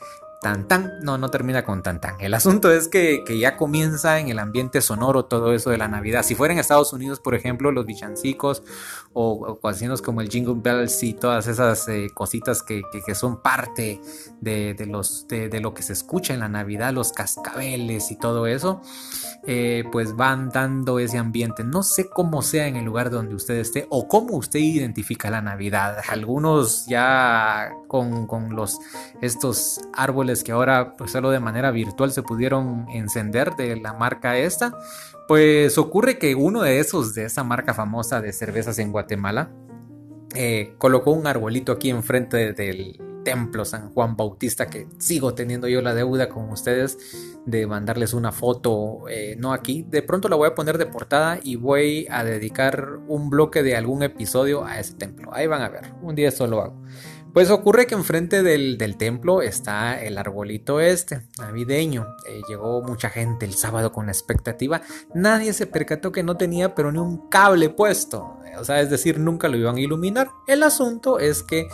tan 0.43 0.67
tan, 0.67 0.99
no, 1.01 1.17
no 1.17 1.29
termina 1.29 1.65
con 1.65 1.81
tan 1.81 1.99
tan. 1.99 2.21
El 2.21 2.35
asunto 2.35 2.71
es 2.71 2.87
que, 2.87 3.23
ya 3.39 3.57
comienza 3.57 4.19
en 4.19 4.27
el 4.27 4.37
ambiente 4.37 4.81
sonoro 4.81 5.25
todo 5.25 5.55
eso 5.55 5.71
de 5.71 5.79
la 5.79 5.87
Navidad. 5.87 6.21
Si 6.21 6.35
fuera 6.35 6.53
en 6.53 6.59
Estados 6.59 6.93
Unidos, 6.93 7.19
por 7.19 7.33
ejemplo, 7.33 7.71
los 7.71 7.87
villancicos 7.87 8.61
o, 9.13 9.57
o 9.59 10.01
como 10.03 10.21
el 10.21 10.29
Jingle 10.29 10.55
Bells 10.57 11.01
y 11.01 11.13
todas 11.13 11.47
esas 11.47 11.87
eh, 11.87 12.09
cositas 12.13 12.61
que, 12.61 12.83
son 13.15 13.41
parte 13.41 13.99
de, 14.41 14.75
los, 14.87 15.27
de, 15.27 15.59
lo 15.59 15.73
que 15.73 15.81
se 15.81 15.93
escucha 15.93 16.33
en 16.33 16.41
la 16.41 16.49
Navidad, 16.49 16.93
los 16.93 17.13
cascabeles 17.13 18.11
y 18.11 18.17
todo 18.17 18.45
eso, 18.45 18.81
eh, 19.47 19.83
pues 19.91 20.15
van 20.15 20.49
dando 20.49 20.99
ese 20.99 21.17
ambiente. 21.17 21.63
No 21.63 21.81
sé 21.81 22.09
cómo 22.09 22.41
sea 22.41 22.67
en 22.67 22.75
el 22.75 22.85
lugar 22.85 23.09
donde 23.09 23.33
usted 23.33 23.55
esté 23.55 23.87
o 23.89 24.07
cómo 24.07 24.37
usted 24.37 24.59
identifica 24.59 25.31
la 25.31 25.41
Navidad. 25.41 25.97
Algunos 26.09 26.85
ya 26.87 27.71
con, 27.87 28.27
con 28.27 28.55
los, 28.55 28.79
estos 29.21 29.79
árboles 29.93 30.32
que 30.41 30.53
ahora 30.53 30.95
pues 30.97 31.11
solo 31.11 31.31
de 31.31 31.41
manera 31.41 31.69
virtual 31.71 32.13
se 32.13 32.23
pudieron 32.23 32.87
encender 32.93 33.55
de 33.57 33.75
la 33.75 33.91
marca 33.91 34.37
esta, 34.37 34.73
pues 35.27 35.77
ocurre 35.77 36.17
que 36.17 36.33
uno 36.35 36.61
de 36.61 36.79
esos 36.79 37.13
de 37.13 37.25
esa 37.25 37.43
marca 37.43 37.73
famosa 37.73 38.21
de 38.21 38.31
cervezas 38.31 38.79
en 38.79 38.93
Guatemala 38.93 39.51
eh, 40.33 40.75
colocó 40.77 41.11
un 41.11 41.27
arbolito 41.27 41.73
aquí 41.73 41.89
enfrente 41.89 42.53
del 42.53 42.99
templo 43.23 43.65
San 43.65 43.89
Juan 43.93 44.15
Bautista 44.15 44.67
que 44.67 44.87
sigo 44.97 45.33
teniendo 45.33 45.67
yo 45.67 45.81
la 45.81 45.93
deuda 45.93 46.29
con 46.29 46.49
ustedes 46.49 46.97
de 47.45 47.65
mandarles 47.67 48.13
una 48.13 48.31
foto 48.31 49.07
eh, 49.09 49.35
no 49.37 49.53
aquí. 49.53 49.85
De 49.89 50.01
pronto 50.01 50.29
la 50.29 50.35
voy 50.35 50.47
a 50.47 50.55
poner 50.55 50.77
de 50.77 50.85
portada 50.85 51.39
y 51.41 51.55
voy 51.55 52.07
a 52.09 52.23
dedicar 52.23 52.99
un 53.07 53.29
bloque 53.29 53.63
de 53.63 53.75
algún 53.75 54.03
episodio 54.03 54.65
a 54.65 54.79
ese 54.79 54.93
templo. 54.95 55.33
Ahí 55.33 55.47
van 55.47 55.61
a 55.61 55.69
ver 55.69 55.93
un 56.01 56.15
día 56.15 56.29
esto 56.29 56.47
lo 56.47 56.61
hago 56.61 56.81
pues 57.33 57.49
ocurre 57.49 57.87
que 57.87 57.95
enfrente 57.95 58.43
del, 58.43 58.95
templo 58.97 59.41
está 59.41 59.99
el 60.01 60.17
arbolito 60.19 60.79
este, 60.79 61.21
navideño. 61.39 62.07
Eh, 62.29 62.41
llegó 62.47 62.81
mucha 62.83 63.09
gente 63.09 63.45
el 63.45 63.55
sábado 63.55 63.91
con 63.91 64.05
la 64.05 64.11
expectativa. 64.11 64.81
Nadie 65.15 65.53
se 65.53 65.65
percató 65.65 66.11
que 66.11 66.21
no 66.21 66.37
tenía 66.37 66.75
pero 66.75 66.91
ni 66.91 66.99
un 66.99 67.27
cable 67.29 67.69
puesto. 67.69 68.37
O 68.57 68.63
sea, 68.63 68.81
es 68.81 68.89
decir, 68.89 69.19
nunca 69.19 69.47
lo 69.47 69.57
iban 69.57 69.75
a 69.75 69.79
iluminar. 69.79 70.29
El 70.47 70.63
asunto 70.63 71.19
es 71.19 71.43
que 71.43 71.67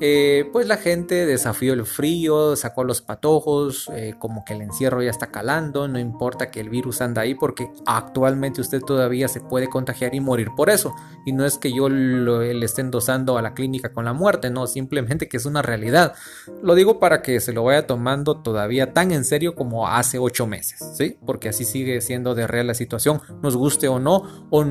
eh, 0.00 0.48
pues 0.52 0.66
la 0.66 0.76
gente 0.76 1.24
desafió 1.24 1.72
el 1.72 1.86
frío, 1.86 2.56
sacó 2.56 2.82
los 2.82 3.00
patojos, 3.00 3.88
eh, 3.94 4.14
como 4.18 4.44
que 4.44 4.54
el 4.54 4.62
encierro 4.62 5.02
ya 5.02 5.10
está 5.10 5.28
calando, 5.28 5.86
no 5.86 5.98
importa 5.98 6.50
que 6.50 6.60
el 6.60 6.68
virus 6.68 7.00
anda 7.00 7.22
ahí 7.22 7.34
porque 7.34 7.70
actualmente 7.86 8.60
usted 8.60 8.80
todavía 8.80 9.28
se 9.28 9.40
puede 9.40 9.68
contagiar 9.68 10.14
y 10.14 10.20
morir 10.20 10.48
por 10.56 10.70
eso. 10.70 10.94
Y 11.24 11.32
no 11.32 11.44
es 11.44 11.58
que 11.58 11.72
yo 11.72 11.88
le 11.88 12.64
esté 12.64 12.80
endosando 12.80 13.38
a 13.38 13.42
la 13.42 13.54
clínica 13.54 13.92
con 13.92 14.04
la 14.04 14.12
muerte, 14.12 14.50
no, 14.50 14.66
simplemente 14.66 15.28
que 15.28 15.36
es 15.36 15.46
una 15.46 15.62
realidad. 15.62 16.14
Lo 16.62 16.74
digo 16.74 16.98
para 16.98 17.22
que 17.22 17.40
se 17.40 17.52
lo 17.52 17.64
vaya 17.64 17.86
tomando 17.86 18.42
todavía 18.42 18.92
tan 18.92 19.12
en 19.12 19.24
serio 19.24 19.54
como 19.54 19.88
hace 19.88 20.18
ocho 20.18 20.46
meses, 20.46 20.84
¿sí? 20.94 21.16
Porque 21.24 21.48
así 21.48 21.64
sigue 21.64 22.00
siendo 22.00 22.34
de 22.34 22.46
real 22.46 22.66
la 22.66 22.74
situación, 22.74 23.20
nos 23.42 23.56
guste 23.56 23.88
o 23.88 24.00
no, 24.00 24.48
o 24.50 24.64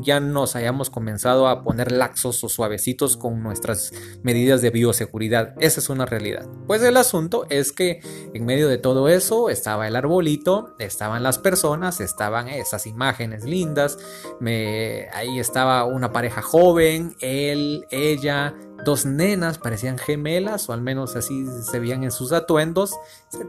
ya 0.00 0.20
nos 0.20 0.56
hayamos 0.56 0.88
comenzado 1.08 1.48
a 1.48 1.62
poner 1.62 1.90
laxos 1.90 2.44
o 2.44 2.50
suavecitos 2.50 3.16
con 3.16 3.42
nuestras 3.42 3.92
medidas 4.22 4.60
de 4.60 4.68
bioseguridad. 4.68 5.54
Esa 5.58 5.80
es 5.80 5.88
una 5.88 6.04
realidad. 6.04 6.46
Pues 6.66 6.82
el 6.82 6.98
asunto 6.98 7.46
es 7.48 7.72
que 7.72 8.02
en 8.34 8.44
medio 8.44 8.68
de 8.68 8.76
todo 8.76 9.08
eso 9.08 9.48
estaba 9.48 9.88
el 9.88 9.96
arbolito, 9.96 10.74
estaban 10.78 11.22
las 11.22 11.38
personas, 11.38 12.02
estaban 12.02 12.48
esas 12.48 12.86
imágenes 12.86 13.44
lindas, 13.44 13.96
me, 14.38 15.08
ahí 15.14 15.38
estaba 15.38 15.86
una 15.86 16.12
pareja 16.12 16.42
joven, 16.42 17.16
él, 17.20 17.86
ella, 17.90 18.54
dos 18.84 19.06
nenas, 19.06 19.58
parecían 19.58 19.98
gemelas, 19.98 20.68
o 20.68 20.72
al 20.72 20.80
menos 20.80 21.16
así 21.16 21.46
se 21.62 21.78
veían 21.78 22.04
en 22.04 22.10
sus 22.10 22.32
atuendos. 22.32 22.94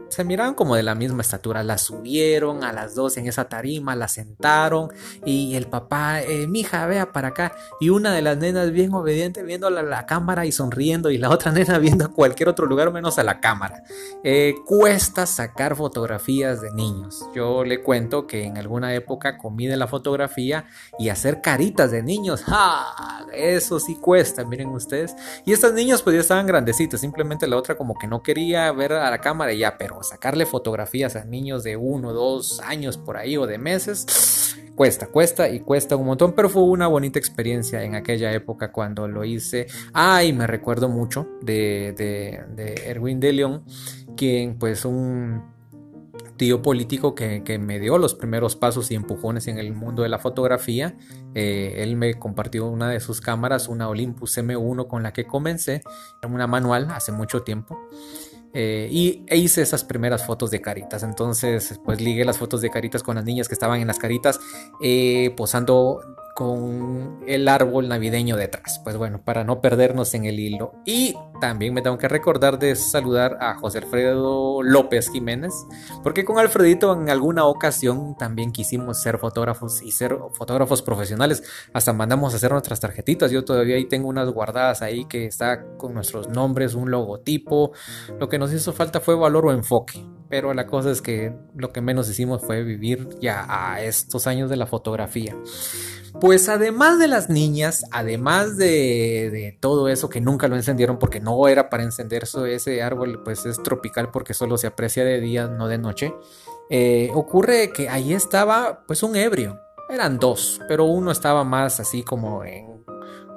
Se, 0.08 0.24
miraban 0.24 0.54
como 0.54 0.76
de 0.76 0.82
la 0.82 0.94
misma 0.94 1.22
estatura. 1.22 1.62
Las 1.62 1.82
subieron 1.82 2.64
a 2.64 2.72
las 2.72 2.94
dos 2.94 3.16
en 3.16 3.26
esa 3.26 3.48
tarima, 3.48 3.96
las 3.96 4.12
sentaron 4.12 4.90
y 5.24 5.54
el 5.54 5.66
papá, 5.66 6.20
eh, 6.20 6.46
mija, 6.46 6.86
vea 6.86 7.12
para 7.12 7.28
acá. 7.28 7.52
Y 7.80 7.88
una 7.90 8.12
de 8.12 8.22
las 8.22 8.36
nenas 8.36 8.70
bien 8.72 8.92
obediente 8.92 9.42
viendo 9.42 9.66
a 9.66 9.70
la, 9.70 10.06
cámara 10.06 10.46
y 10.46 10.52
sonriendo 10.52 11.10
y 11.10 11.18
la 11.18 11.30
otra 11.30 11.52
nena 11.52 11.78
viendo 11.78 12.06
a 12.06 12.08
cualquier 12.08 12.48
otro 12.48 12.66
lugar 12.66 12.92
menos 12.92 13.18
a 13.18 13.22
la 13.22 13.40
cámara. 13.40 13.82
Eh, 14.24 14.54
cuesta 14.66 15.26
sacar 15.26 15.76
fotografías 15.76 16.60
de 16.60 16.70
niños. 16.72 17.24
Yo 17.34 17.64
le 17.64 17.82
cuento 17.82 18.26
que 18.26 18.44
en 18.44 18.58
alguna 18.58 18.94
época 18.94 19.38
comí 19.38 19.66
de 19.66 19.76
la 19.76 19.86
fotografía 19.86 20.66
y 20.98 21.08
hacer 21.08 21.40
caritas 21.40 21.90
de 21.90 22.02
niños. 22.02 22.42
¡Ja! 22.44 23.26
Eso 23.32 23.78
sí 23.78 23.96
cuesta, 23.96 24.44
miren 24.44 24.68
ustedes. 24.70 25.14
Y 25.44 25.52
estas 25.52 25.72
niñas 25.72 26.02
pues 26.02 26.14
ya 26.14 26.20
estaban 26.20 26.46
grandecitas, 26.46 27.00
simplemente 27.00 27.46
la 27.46 27.56
otra 27.56 27.76
como 27.76 27.94
que 27.94 28.06
no 28.06 28.22
quería 28.22 28.70
ver 28.72 28.92
a 28.92 29.10
la 29.10 29.20
cámara 29.20 29.52
y 29.52 29.58
ya, 29.58 29.78
pero 29.78 30.02
sacarle 30.02 30.46
fotografías 30.46 31.16
a 31.16 31.24
niños 31.24 31.62
de 31.62 31.76
uno, 31.76 32.12
dos 32.12 32.60
años 32.60 32.96
por 32.98 33.16
ahí 33.16 33.36
o 33.36 33.46
de 33.46 33.58
meses, 33.58 34.56
cuesta, 34.74 35.06
cuesta 35.06 35.48
y 35.48 35.60
cuesta 35.60 35.96
un 35.96 36.06
montón, 36.06 36.32
pero 36.32 36.48
fue 36.48 36.62
una 36.62 36.86
bonita 36.86 37.18
experiencia 37.18 37.82
en 37.82 37.94
aquella 37.94 38.32
época 38.32 38.72
cuando 38.72 39.08
lo 39.08 39.24
hice. 39.24 39.66
Ay, 39.92 40.32
me 40.32 40.46
recuerdo 40.46 40.88
mucho 40.88 41.28
de, 41.42 41.94
de, 41.96 42.44
de 42.54 42.90
Erwin 42.90 43.20
de 43.20 43.32
León, 43.32 43.64
quien 44.16 44.58
pues 44.58 44.84
un 44.84 45.59
tío 46.40 46.62
político 46.62 47.14
que, 47.14 47.58
me 47.60 47.78
dio 47.78 47.98
los 47.98 48.14
primeros 48.14 48.56
pasos 48.56 48.90
y 48.90 48.94
empujones 48.94 49.46
en 49.46 49.58
el 49.58 49.74
mundo 49.74 50.04
de 50.04 50.08
la 50.08 50.18
fotografía. 50.18 50.96
Eh, 51.34 51.74
él 51.82 51.96
me 51.96 52.14
compartió 52.14 52.64
una 52.66 52.88
de 52.88 52.98
sus 52.98 53.20
cámaras, 53.20 53.68
una 53.68 53.90
Olympus 53.90 54.38
M1 54.38 54.88
con 54.88 55.02
la 55.02 55.12
que 55.12 55.26
comencé, 55.26 55.82
una 56.26 56.46
manual 56.46 56.90
hace 56.92 57.12
mucho 57.12 57.42
tiempo. 57.42 57.78
Eh, 58.54 58.88
y 58.90 59.22
e 59.28 59.36
hice 59.36 59.60
esas 59.60 59.84
primeras 59.84 60.24
fotos 60.24 60.50
de 60.50 60.62
caritas. 60.62 61.02
Entonces, 61.02 61.78
pues 61.84 62.00
ligué 62.00 62.24
las 62.24 62.38
fotos 62.38 62.62
de 62.62 62.70
caritas 62.70 63.02
con 63.02 63.16
las 63.16 63.26
niñas 63.26 63.46
que 63.46 63.52
estaban 63.52 63.78
en 63.78 63.86
las 63.86 63.98
caritas 63.98 64.40
eh, 64.80 65.34
posando 65.36 66.00
con 66.40 67.20
el 67.26 67.48
árbol 67.48 67.86
navideño 67.88 68.34
detrás. 68.34 68.80
Pues 68.82 68.96
bueno, 68.96 69.20
para 69.22 69.44
no 69.44 69.60
perdernos 69.60 70.14
en 70.14 70.24
el 70.24 70.40
hilo. 70.40 70.72
Y 70.86 71.14
también 71.38 71.74
me 71.74 71.82
tengo 71.82 71.98
que 71.98 72.08
recordar 72.08 72.58
de 72.58 72.76
saludar 72.76 73.36
a 73.42 73.56
José 73.56 73.76
Alfredo 73.76 74.62
López 74.62 75.10
Jiménez, 75.10 75.52
porque 76.02 76.24
con 76.24 76.38
Alfredito 76.38 76.94
en 76.94 77.10
alguna 77.10 77.44
ocasión 77.44 78.16
también 78.16 78.52
quisimos 78.52 79.02
ser 79.02 79.18
fotógrafos 79.18 79.82
y 79.82 79.92
ser 79.92 80.16
fotógrafos 80.32 80.80
profesionales. 80.80 81.42
Hasta 81.74 81.92
mandamos 81.92 82.32
a 82.32 82.36
hacer 82.36 82.52
nuestras 82.52 82.80
tarjetitas. 82.80 83.30
Yo 83.30 83.44
todavía 83.44 83.76
ahí 83.76 83.84
tengo 83.84 84.08
unas 84.08 84.30
guardadas 84.30 84.80
ahí 84.80 85.04
que 85.04 85.26
está 85.26 85.76
con 85.76 85.92
nuestros 85.92 86.30
nombres, 86.30 86.72
un 86.72 86.90
logotipo. 86.90 87.72
Lo 88.18 88.30
que 88.30 88.38
nos 88.38 88.50
hizo 88.50 88.72
falta 88.72 89.00
fue 89.00 89.14
valor 89.14 89.44
o 89.44 89.52
enfoque. 89.52 90.02
Pero 90.30 90.54
la 90.54 90.66
cosa 90.66 90.90
es 90.92 91.02
que 91.02 91.34
lo 91.56 91.72
que 91.72 91.80
menos 91.80 92.08
hicimos 92.08 92.40
fue 92.40 92.62
vivir 92.62 93.08
ya 93.20 93.44
a 93.48 93.82
estos 93.82 94.28
años 94.28 94.48
de 94.48 94.56
la 94.56 94.66
fotografía. 94.66 95.36
Pues 96.20 96.48
además 96.48 96.98
de 96.98 97.08
las 97.08 97.28
niñas, 97.28 97.84
además 97.90 98.56
de, 98.56 99.56
todo 99.60 99.88
eso 99.88 100.08
que 100.08 100.20
nunca 100.20 100.48
lo 100.48 100.56
encendieron 100.56 100.98
porque 100.98 101.20
no 101.20 101.46
era 101.48 101.70
para 101.70 101.82
encender 101.82 102.24
ese 102.24 102.82
árbol, 102.82 103.22
pues 103.22 103.46
es 103.46 103.62
tropical 103.62 104.10
porque 104.10 104.34
solo 104.34 104.58
se 104.58 104.66
aprecia 104.66 105.04
de 105.04 105.20
día, 105.20 105.46
no 105.46 105.68
de 105.68 105.78
noche. 105.78 106.14
Eh, 106.68 107.10
ocurre 107.14 107.70
que 107.72 107.88
ahí 107.88 108.12
estaba 108.12 108.84
pues 108.86 109.02
un 109.02 109.16
ebrio. 109.16 109.60
Eran 109.88 110.18
dos, 110.18 110.60
pero 110.68 110.84
uno 110.84 111.10
estaba 111.10 111.44
más 111.44 111.80
así 111.80 112.02
como 112.02 112.44
en 112.44 112.80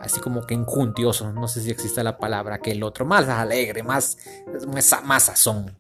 así 0.04 0.20
como 0.20 0.46
que 0.46 0.54
enjuntioso, 0.54 1.32
no 1.32 1.48
sé 1.48 1.62
si 1.62 1.72
existe 1.72 2.04
la 2.04 2.18
palabra, 2.18 2.60
que 2.60 2.72
el 2.72 2.84
otro, 2.84 3.06
más 3.06 3.28
alegre, 3.30 3.84
más, 3.84 4.18
más, 4.68 4.94
más 5.06 5.24
sazón. 5.24 5.78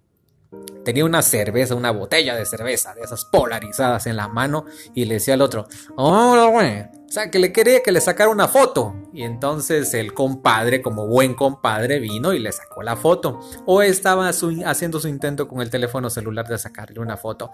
Tenía 0.83 1.05
una 1.05 1.21
cerveza, 1.21 1.75
una 1.75 1.91
botella 1.91 2.35
de 2.35 2.45
cerveza, 2.45 2.93
de 2.93 3.01
esas 3.01 3.25
polarizadas 3.25 4.05
en 4.07 4.17
la 4.17 4.27
mano, 4.27 4.65
y 4.93 5.05
le 5.05 5.15
decía 5.15 5.35
al 5.35 5.41
otro, 5.41 5.65
hola, 5.95 6.45
güey, 6.47 6.85
sea, 7.13 7.29
que 7.29 7.37
le 7.37 7.53
quería 7.53 7.83
que 7.83 7.91
le 7.91 8.01
sacara 8.01 8.29
una 8.29 8.47
foto. 8.47 8.95
Y 9.13 9.21
entonces 9.21 9.93
el 9.93 10.13
compadre, 10.13 10.81
como 10.81 11.05
buen 11.07 11.35
compadre, 11.35 11.99
vino 11.99 12.33
y 12.33 12.39
le 12.39 12.51
sacó 12.51 12.81
la 12.81 12.95
foto. 12.95 13.39
O 13.65 13.83
estaba 13.83 14.27
haciendo 14.29 14.99
su 14.99 15.07
intento 15.07 15.47
con 15.47 15.61
el 15.61 15.69
teléfono 15.69 16.09
celular 16.09 16.47
de 16.47 16.57
sacarle 16.57 16.99
una 16.99 17.15
foto. 17.15 17.51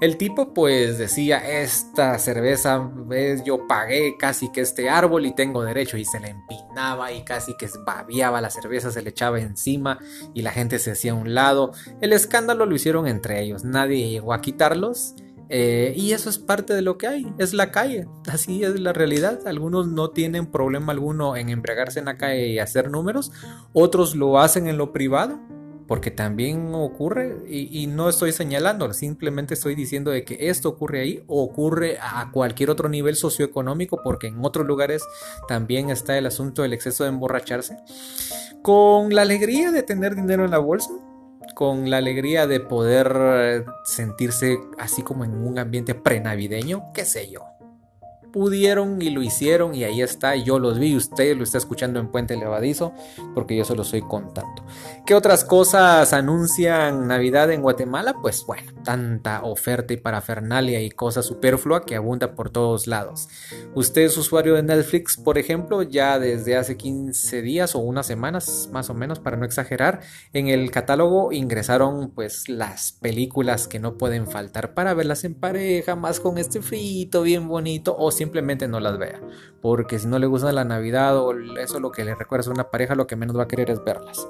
El 0.00 0.16
tipo 0.16 0.54
pues 0.54 0.96
decía, 0.96 1.60
esta 1.60 2.18
cerveza, 2.18 2.90
ves, 2.94 3.44
yo 3.44 3.66
pagué 3.68 4.16
casi 4.18 4.50
que 4.50 4.62
este 4.62 4.88
árbol 4.88 5.26
y 5.26 5.34
tengo 5.34 5.62
derecho. 5.62 5.98
Y 5.98 6.06
se 6.06 6.18
le 6.18 6.30
empinaba 6.30 7.12
y 7.12 7.22
casi 7.22 7.54
que 7.56 7.68
babiaba 7.84 8.40
la 8.40 8.48
cerveza, 8.48 8.90
se 8.90 9.02
le 9.02 9.10
echaba 9.10 9.38
encima 9.40 9.98
y 10.32 10.40
la 10.40 10.52
gente 10.52 10.78
se 10.78 10.92
hacía 10.92 11.12
a 11.12 11.16
un 11.16 11.34
lado. 11.34 11.72
El 12.00 12.14
escándalo 12.14 12.64
lo 12.64 12.74
hicieron 12.74 13.06
entre 13.06 13.42
ellos. 13.42 13.62
Nadie 13.62 14.08
llegó 14.08 14.32
a 14.32 14.40
quitarlos. 14.40 15.14
Eh, 15.54 15.92
y 15.94 16.12
eso 16.12 16.30
es 16.30 16.38
parte 16.38 16.72
de 16.72 16.80
lo 16.80 16.96
que 16.96 17.06
hay, 17.06 17.26
es 17.36 17.52
la 17.52 17.70
calle, 17.70 18.08
así 18.26 18.64
es 18.64 18.80
la 18.80 18.94
realidad. 18.94 19.46
Algunos 19.46 19.86
no 19.86 20.08
tienen 20.08 20.46
problema 20.46 20.92
alguno 20.92 21.36
en 21.36 21.50
embriagarse 21.50 21.98
en 21.98 22.06
la 22.06 22.16
calle 22.16 22.48
y 22.48 22.58
hacer 22.58 22.90
números, 22.90 23.32
otros 23.74 24.16
lo 24.16 24.40
hacen 24.40 24.66
en 24.66 24.78
lo 24.78 24.94
privado, 24.94 25.38
porque 25.86 26.10
también 26.10 26.74
ocurre, 26.74 27.36
y, 27.46 27.86
no 27.86 28.08
estoy 28.08 28.32
señalando, 28.32 28.90
simplemente 28.94 29.52
estoy 29.52 29.74
diciendo 29.74 30.10
de 30.10 30.24
que 30.24 30.48
esto 30.48 30.70
ocurre 30.70 31.02
ahí 31.02 31.24
ocurre 31.26 31.98
a 32.00 32.30
cualquier 32.32 32.70
otro 32.70 32.88
nivel 32.88 33.14
socioeconómico, 33.14 34.00
porque 34.02 34.28
en 34.28 34.42
otros 34.42 34.66
lugares 34.66 35.02
también 35.48 35.90
está 35.90 36.16
el 36.16 36.24
asunto 36.24 36.62
del 36.62 36.72
exceso 36.72 37.04
de 37.04 37.10
emborracharse, 37.10 37.76
con 38.62 39.14
la 39.14 39.20
alegría 39.20 39.70
de 39.70 39.82
tener 39.82 40.14
dinero 40.14 40.46
en 40.46 40.50
la 40.52 40.58
bolsa 40.58 40.92
con 41.54 41.90
la 41.90 41.98
alegría 41.98 42.46
de 42.46 42.60
poder 42.60 43.12
eh, 43.16 43.64
sentirse 43.84 44.58
así 44.78 45.02
como 45.02 45.24
en 45.24 45.34
un 45.34 45.58
ambiente 45.58 45.94
prenavideño, 45.94 46.92
qué 46.92 47.04
sé 47.04 47.30
yo 47.30 47.52
pudieron 48.32 49.00
y 49.02 49.10
lo 49.10 49.22
hicieron 49.22 49.74
y 49.74 49.84
ahí 49.84 50.02
está, 50.02 50.34
yo 50.36 50.58
los 50.58 50.78
vi, 50.78 50.96
usted 50.96 51.36
lo 51.36 51.44
está 51.44 51.58
escuchando 51.58 52.00
en 52.00 52.08
Puente 52.08 52.36
Levadizo 52.36 52.92
porque 53.34 53.56
yo 53.56 53.64
se 53.64 53.76
lo 53.76 53.82
estoy 53.82 54.02
contando. 54.02 54.64
¿Qué 55.06 55.14
otras 55.14 55.44
cosas 55.44 56.12
anuncian 56.12 57.06
Navidad 57.06 57.50
en 57.50 57.62
Guatemala? 57.62 58.16
Pues 58.20 58.44
bueno, 58.46 58.72
tanta 58.84 59.42
oferta 59.42 59.92
y 59.92 59.96
parafernalia 59.96 60.80
y 60.80 60.90
cosa 60.90 61.22
superflua 61.22 61.84
que 61.84 61.96
abunda 61.96 62.34
por 62.34 62.50
todos 62.50 62.86
lados. 62.86 63.28
Usted 63.74 64.02
es 64.02 64.16
usuario 64.16 64.54
de 64.54 64.62
Netflix, 64.62 65.16
por 65.16 65.38
ejemplo, 65.38 65.82
ya 65.82 66.18
desde 66.18 66.56
hace 66.56 66.76
15 66.76 67.42
días 67.42 67.74
o 67.74 67.80
unas 67.80 68.06
semanas 68.06 68.68
más 68.72 68.90
o 68.90 68.94
menos, 68.94 69.20
para 69.20 69.36
no 69.36 69.44
exagerar, 69.44 70.00
en 70.32 70.48
el 70.48 70.70
catálogo 70.70 71.32
ingresaron 71.32 72.10
pues 72.10 72.48
las 72.48 72.92
películas 72.92 73.68
que 73.68 73.78
no 73.78 73.98
pueden 73.98 74.26
faltar 74.26 74.74
para 74.74 74.94
verlas 74.94 75.24
en 75.24 75.34
pareja, 75.34 75.96
más 75.96 76.20
con 76.20 76.38
este 76.38 76.62
frito 76.62 77.22
bien 77.22 77.48
bonito 77.48 77.96
o 77.98 78.10
simplemente 78.22 78.68
no 78.68 78.80
las 78.80 78.98
vea. 78.98 79.20
Porque 79.60 79.98
si 79.98 80.06
no 80.06 80.18
le 80.18 80.26
gusta 80.26 80.52
la 80.52 80.64
Navidad 80.64 81.16
o 81.18 81.32
eso 81.58 81.80
lo 81.80 81.90
que 81.90 82.04
le 82.04 82.14
recuerda 82.14 82.50
a 82.50 82.54
una 82.54 82.70
pareja, 82.70 82.94
lo 82.94 83.06
que 83.06 83.16
menos 83.16 83.36
va 83.36 83.44
a 83.44 83.48
querer 83.48 83.70
es 83.70 83.82
verlas. 83.84 84.26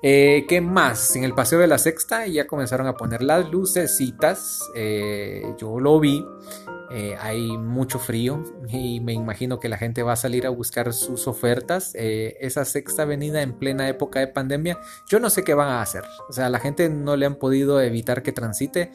Eh, 0.00 0.46
¿Qué 0.48 0.60
más? 0.60 1.16
En 1.16 1.24
el 1.24 1.34
paseo 1.34 1.58
de 1.58 1.66
la 1.66 1.78
sexta 1.78 2.26
ya 2.26 2.46
comenzaron 2.46 2.86
a 2.86 2.94
poner 2.94 3.22
las 3.22 3.50
lucecitas. 3.50 4.60
Eh, 4.74 5.42
yo 5.58 5.80
lo 5.80 5.98
vi. 5.98 6.24
Eh, 6.90 7.16
hay 7.20 7.58
mucho 7.58 7.98
frío 7.98 8.42
y 8.66 9.00
me 9.00 9.12
imagino 9.12 9.60
que 9.60 9.68
la 9.68 9.76
gente 9.76 10.02
va 10.02 10.14
a 10.14 10.16
salir 10.16 10.46
a 10.46 10.50
buscar 10.50 10.94
sus 10.94 11.28
ofertas. 11.28 11.92
esa 11.94 12.64
sexta 12.64 13.02
avenida 13.02 13.42
en 13.42 13.58
plena 13.58 13.88
época 13.88 14.20
de 14.20 14.28
pandemia, 14.28 14.78
yo 15.06 15.20
no 15.20 15.28
sé 15.28 15.42
qué 15.42 15.52
van 15.52 15.68
a 15.68 15.82
hacer. 15.82 16.04
O 16.30 16.32
sea, 16.32 16.48
la 16.48 16.60
gente 16.60 16.88
no 16.88 17.16
le 17.16 17.26
han 17.26 17.34
podido 17.34 17.80
evitar 17.82 18.22
que 18.22 18.32
transite 18.32 18.90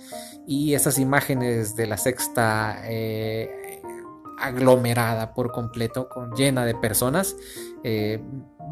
y 0.47 0.73
esas 0.73 0.97
imágenes 0.97 1.75
de 1.75 1.85
la 1.85 1.97
sexta 1.97 2.81
aglomerada 4.39 5.33
por 5.33 5.51
completo, 5.51 6.09
con, 6.09 6.31
llena 6.35 6.65
de 6.65 6.75
personas, 6.75 7.35
eh, 7.83 8.21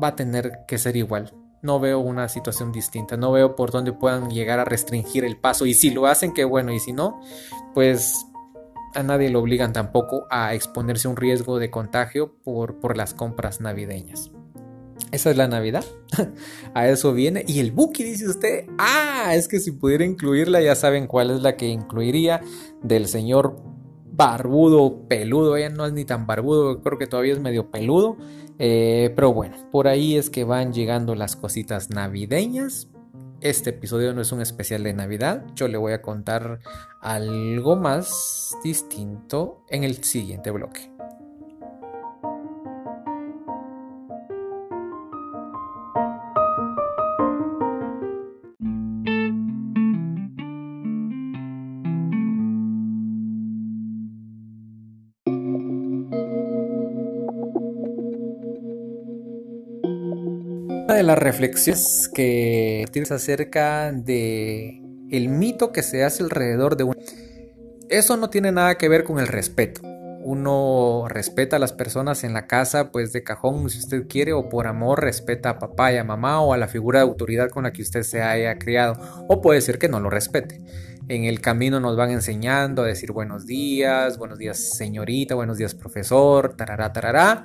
va 0.02 0.10
a 0.10 0.16
tener 0.16 0.60
que 0.68 0.78
ser 0.78 0.96
igual. 0.96 1.34
No 1.62 1.80
veo 1.80 2.00
una 2.00 2.28
situación 2.28 2.72
distinta, 2.72 3.18
no 3.18 3.32
veo 3.32 3.56
por 3.56 3.72
dónde 3.72 3.94
puedan 3.94 4.32
llegar 4.32 4.60
a 4.60 4.66
restringir 4.66 5.24
el 5.24 5.38
paso. 5.38 5.66
Y 5.66 5.74
si 5.74 5.92
lo 5.92 6.08
hacen, 6.08 6.34
qué 6.34 6.44
bueno, 6.44 6.72
y 6.74 6.80
si 6.80 6.92
no, 6.92 7.22
pues 7.74 8.26
a 8.96 9.04
nadie 9.04 9.30
lo 9.30 9.40
obligan 9.40 9.74
tampoco 9.74 10.28
a 10.30 10.54
exponerse 10.54 11.08
a 11.08 11.12
un 11.12 11.18
riesgo 11.18 11.60
de 11.60 11.70
contagio 11.70 12.36
por, 12.44 12.80
por 12.80 12.98
las 12.98 13.14
compras 13.14 13.62
navideñas. 13.62 14.32
Esa 15.12 15.32
es 15.32 15.38
la 15.38 15.48
Navidad. 15.48 15.84
a 16.74 16.88
eso 16.88 17.14
viene. 17.14 17.44
Y 17.48 17.60
el 17.60 17.72
Buki 17.72 18.04
dice 18.04 18.30
usted, 18.30 18.66
ah, 18.78 19.34
es 19.36 19.48
que 19.48 19.60
si 19.60 19.72
pudiera 19.72 20.06
incluirla, 20.06 20.62
ya 20.62 20.76
saben 20.76 21.08
cuál 21.08 21.32
es 21.32 21.42
la 21.42 21.58
que 21.58 21.68
incluiría 21.68 22.42
del 22.82 23.08
señor 23.08 23.58
barbudo, 24.22 25.08
peludo, 25.08 25.58
ella 25.58 25.70
no 25.70 25.84
es 25.84 25.94
ni 25.94 26.06
tan 26.06 26.28
barbudo, 26.28 26.80
creo 26.84 27.00
que 27.00 27.08
todavía 27.08 27.34
es 27.34 27.40
medio 27.40 27.72
peludo, 27.72 28.18
eh, 28.60 29.12
pero 29.16 29.34
bueno, 29.34 29.58
por 29.72 29.88
ahí 29.88 30.16
es 30.16 30.30
que 30.30 30.44
van 30.44 30.74
llegando 30.74 31.16
las 31.16 31.36
cositas 31.36 31.90
navideñas. 31.90 32.88
Este 33.40 33.72
episodio 33.72 34.14
no 34.14 34.22
es 34.22 34.32
un 34.32 34.42
especial 34.42 34.84
de 34.84 34.94
Navidad, 34.94 35.44
yo 35.56 35.68
le 35.68 35.80
voy 35.80 35.94
a 35.94 36.04
contar 36.04 36.60
algo 37.02 37.76
más 37.76 38.56
distinto 38.64 39.66
en 39.70 39.84
el 39.84 40.04
siguiente 40.04 40.52
bloque. 40.52 40.91
Las 61.04 61.18
reflexiones 61.18 62.10
que 62.14 62.86
tienes 62.92 63.12
acerca 63.12 63.92
de 63.92 64.82
el 65.10 65.30
mito 65.30 65.72
que 65.72 65.84
se 65.84 66.04
hace 66.04 66.24
alrededor 66.24 66.78
de 66.78 66.86
un... 66.86 66.96
Eso 67.90 68.18
no 68.18 68.30
tiene 68.30 68.52
nada 68.52 68.76
que 68.76 68.88
ver 68.88 69.04
con 69.04 69.20
el 69.20 69.28
respeto 69.28 69.82
uno 70.24 71.06
respeta 71.08 71.56
a 71.56 71.60
las 71.60 71.74
personas 71.74 72.24
en 72.24 72.34
la 72.34 72.48
casa, 72.48 72.92
pues 72.92 73.12
de 73.12 73.24
cajón 73.24 73.70
si 73.70 73.80
usted 73.80 74.08
quiere, 74.08 74.34
o 74.34 74.50
por 74.50 74.68
amor 74.68 75.02
respeta 75.02 75.52
a 75.52 75.60
papá 75.60 75.92
y 75.92 75.98
a 75.98 76.04
mamá 76.04 76.42
o 76.42 76.54
a 76.54 76.58
la 76.58 76.68
figura 76.68 77.00
de 77.00 77.04
autoridad 77.04 77.50
con 77.50 77.64
la 77.64 77.74
que 77.74 77.82
usted 77.82 78.04
se 78.04 78.22
haya 78.22 78.58
criado, 78.58 78.96
o 79.28 79.42
puede 79.42 79.62
ser 79.62 79.80
que 79.80 79.90
no 79.90 80.00
lo 80.00 80.10
respete. 80.10 80.62
En 81.08 81.26
el 81.26 81.42
camino 81.42 81.80
nos 81.80 81.98
van 81.98 82.12
enseñando 82.12 82.84
a 82.84 82.86
decir 82.86 83.12
buenos 83.12 83.46
días, 83.46 84.18
buenos 84.18 84.38
días 84.38 84.58
señorita, 84.78 85.36
buenos 85.36 85.58
días 85.58 85.76
profesor, 85.76 86.56
tarará, 86.56 86.94
tarará, 86.94 87.44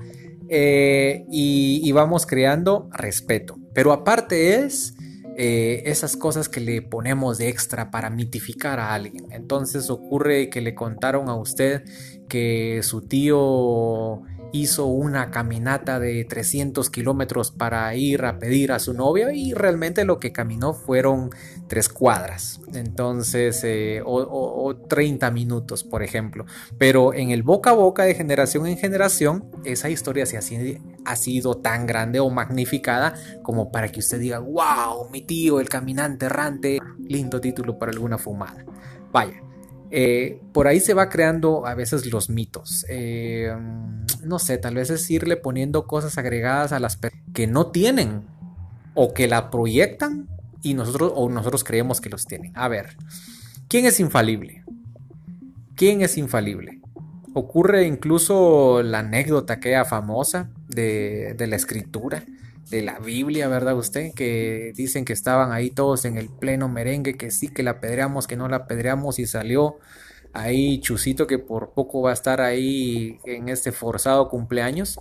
eh, 0.48 1.24
y, 1.30 1.90
vamos 1.92 2.26
creando 2.26 2.88
respeto. 2.92 3.56
Pero 3.72 3.92
aparte 3.92 4.56
es 4.56 4.94
eh, 5.36 5.82
esas 5.86 6.16
cosas 6.16 6.48
que 6.48 6.60
le 6.60 6.82
ponemos 6.82 7.38
de 7.38 7.48
extra 7.48 7.90
para 7.90 8.10
mitificar 8.10 8.80
a 8.80 8.94
alguien. 8.94 9.26
Entonces 9.30 9.90
ocurre 9.90 10.50
que 10.50 10.60
le 10.60 10.74
contaron 10.74 11.28
a 11.28 11.36
usted 11.36 11.84
que 12.28 12.80
su 12.82 13.02
tío 13.02 14.22
hizo 14.52 14.86
una 14.86 15.30
caminata 15.30 15.98
de 16.00 16.24
300 16.24 16.90
kilómetros 16.90 17.50
para 17.50 17.94
ir 17.94 18.24
a 18.24 18.38
pedir 18.38 18.72
a 18.72 18.78
su 18.78 18.94
novia 18.94 19.32
y 19.32 19.54
realmente 19.54 20.04
lo 20.04 20.18
que 20.18 20.32
caminó 20.32 20.72
fueron 20.74 21.30
tres 21.68 21.88
cuadras, 21.88 22.60
entonces, 22.74 23.62
eh, 23.64 24.00
o, 24.04 24.76
30 24.88 25.30
minutos, 25.30 25.84
por 25.84 26.02
ejemplo. 26.02 26.46
Pero 26.78 27.12
en 27.12 27.30
el 27.30 27.42
boca 27.42 27.70
a 27.70 27.74
boca 27.74 28.04
de 28.04 28.14
generación 28.14 28.66
en 28.66 28.78
generación, 28.78 29.50
esa 29.64 29.90
historia 29.90 30.26
se 30.26 30.38
ha 30.38 31.16
sido 31.16 31.56
tan 31.56 31.86
grande 31.86 32.20
o 32.20 32.30
magnificada 32.30 33.14
como 33.42 33.72
para 33.72 33.90
que 33.90 34.00
usted 34.00 34.20
diga, 34.20 34.38
wow, 34.38 35.10
mi 35.10 35.22
tío, 35.22 35.60
el 35.60 35.68
caminante 35.68 36.26
errante, 36.26 36.78
lindo 36.98 37.40
título 37.40 37.78
para 37.78 37.92
alguna 37.92 38.18
fumada. 38.18 38.64
Vaya, 39.12 39.42
eh, 39.90 40.40
por 40.52 40.66
ahí 40.66 40.80
se 40.80 40.94
va 40.94 41.08
creando 41.08 41.66
a 41.66 41.74
veces 41.74 42.06
los 42.06 42.28
mitos. 42.30 42.84
Eh, 42.88 43.54
no 44.24 44.38
sé, 44.38 44.58
tal 44.58 44.74
vez 44.74 44.90
es 44.90 45.10
irle 45.10 45.36
poniendo 45.36 45.86
cosas 45.86 46.18
agregadas 46.18 46.72
a 46.72 46.80
las 46.80 46.98
que 47.32 47.46
no 47.46 47.70
tienen 47.70 48.22
o 48.94 49.14
que 49.14 49.28
la 49.28 49.50
proyectan 49.50 50.28
y 50.62 50.74
nosotros 50.74 51.12
o 51.14 51.28
nosotros 51.28 51.64
creemos 51.64 52.00
que 52.00 52.10
los 52.10 52.26
tienen. 52.26 52.52
A 52.54 52.68
ver, 52.68 52.96
¿quién 53.68 53.86
es 53.86 54.00
infalible? 54.00 54.64
¿Quién 55.76 56.02
es 56.02 56.16
infalible? 56.18 56.80
Ocurre 57.34 57.86
incluso 57.86 58.82
la 58.82 59.00
anécdota 59.00 59.54
aquella 59.54 59.84
famosa 59.84 60.50
de 60.68 61.36
la 61.46 61.56
escritura 61.56 62.24
de 62.70 62.82
la 62.82 62.98
Biblia, 62.98 63.48
¿verdad 63.48 63.76
usted? 63.76 64.12
Que 64.14 64.72
dicen 64.74 65.04
que 65.04 65.12
estaban 65.12 65.52
ahí 65.52 65.70
todos 65.70 66.04
en 66.04 66.18
el 66.18 66.28
pleno 66.28 66.68
merengue, 66.68 67.16
que 67.16 67.30
sí 67.30 67.48
que 67.48 67.62
la 67.62 67.72
apedreamos, 67.72 68.26
que 68.26 68.36
no 68.36 68.48
la 68.48 68.56
apedreamos 68.56 69.18
y 69.18 69.26
salió 69.26 69.78
ahí 70.32 70.80
Chusito 70.80 71.26
que 71.26 71.38
por 71.38 71.70
poco 71.70 72.02
va 72.02 72.10
a 72.10 72.14
estar 72.14 72.40
ahí 72.40 73.18
en 73.24 73.48
este 73.48 73.72
forzado 73.72 74.28
cumpleaños 74.28 74.98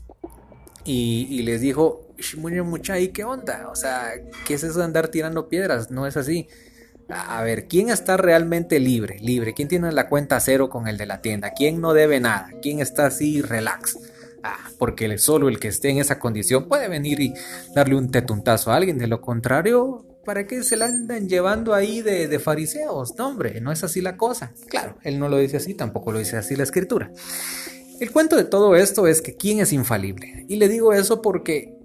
y, 0.88 1.42
les 1.42 1.62
dijo, 1.62 2.08
mucha, 2.64 3.00
¿y 3.00 3.08
qué 3.08 3.24
onda? 3.24 3.70
O 3.72 3.76
sea, 3.76 4.14
¿qué 4.46 4.54
es 4.54 4.64
eso 4.64 4.78
de 4.80 4.86
andar 4.86 5.08
tirando 5.08 5.50
piedras? 5.50 5.90
No 5.90 6.06
es 6.06 6.16
así. 6.16 6.48
A 7.10 7.42
ver, 7.42 7.68
¿quién 7.68 7.90
está 7.90 8.18
realmente 8.18 8.80
libre? 8.80 9.18
Libre. 9.20 9.56
¿Quién 9.56 9.68
tiene 9.68 9.92
la 9.92 10.10
cuenta 10.10 10.40
cero 10.40 10.70
con 10.70 10.88
el 10.88 10.98
de 10.98 11.08
la 11.08 11.22
tienda? 11.22 11.54
¿Quién 11.56 11.82
no 11.82 11.94
debe 11.94 12.20
nada? 12.20 12.50
¿Quién 12.62 12.80
está 12.82 13.08
así 13.08 13.42
relax? 13.42 13.98
Porque 14.78 15.18
solo 15.18 15.50
el 15.50 15.60
que 15.60 15.70
esté 15.70 15.90
en 15.90 16.00
esa 16.00 16.20
condición 16.20 16.68
puede 16.68 16.88
venir 16.88 17.20
y 17.20 17.34
darle 17.74 17.96
un 17.96 18.12
tetuntazo 18.12 18.72
a 18.72 18.76
alguien. 18.76 18.98
De 18.98 19.08
lo 19.08 19.22
contrario, 19.22 20.06
¿para 20.26 20.48
qué 20.48 20.64
se 20.64 20.78
la 20.78 20.86
andan 20.86 21.28
llevando 21.30 21.74
ahí 21.74 22.02
de, 22.02 22.28
de, 22.28 22.40
fariseos? 22.40 23.16
No, 23.18 23.28
hombre, 23.30 23.62
no 23.62 23.72
es 23.72 23.84
así 23.84 24.02
la 24.02 24.18
cosa. 24.18 24.54
Claro, 24.68 24.98
él 25.04 25.20
no 25.20 25.30
lo 25.30 25.38
dice 25.38 25.58
así, 25.58 25.74
tampoco 25.74 26.12
lo 26.12 26.20
dice 26.20 26.38
así 26.38 26.56
la 26.56 26.64
escritura. 26.64 27.12
El 28.00 28.12
cuento 28.12 28.36
de 28.36 28.44
todo 28.44 28.76
esto 28.76 29.08
es 29.08 29.22
que 29.22 29.36
quién 29.36 29.60
es 29.60 29.72
infalible. 29.72 30.46
Y 30.50 30.58
le 30.58 30.68
digo 30.68 30.92
eso 30.92 31.22
porque 31.22 31.76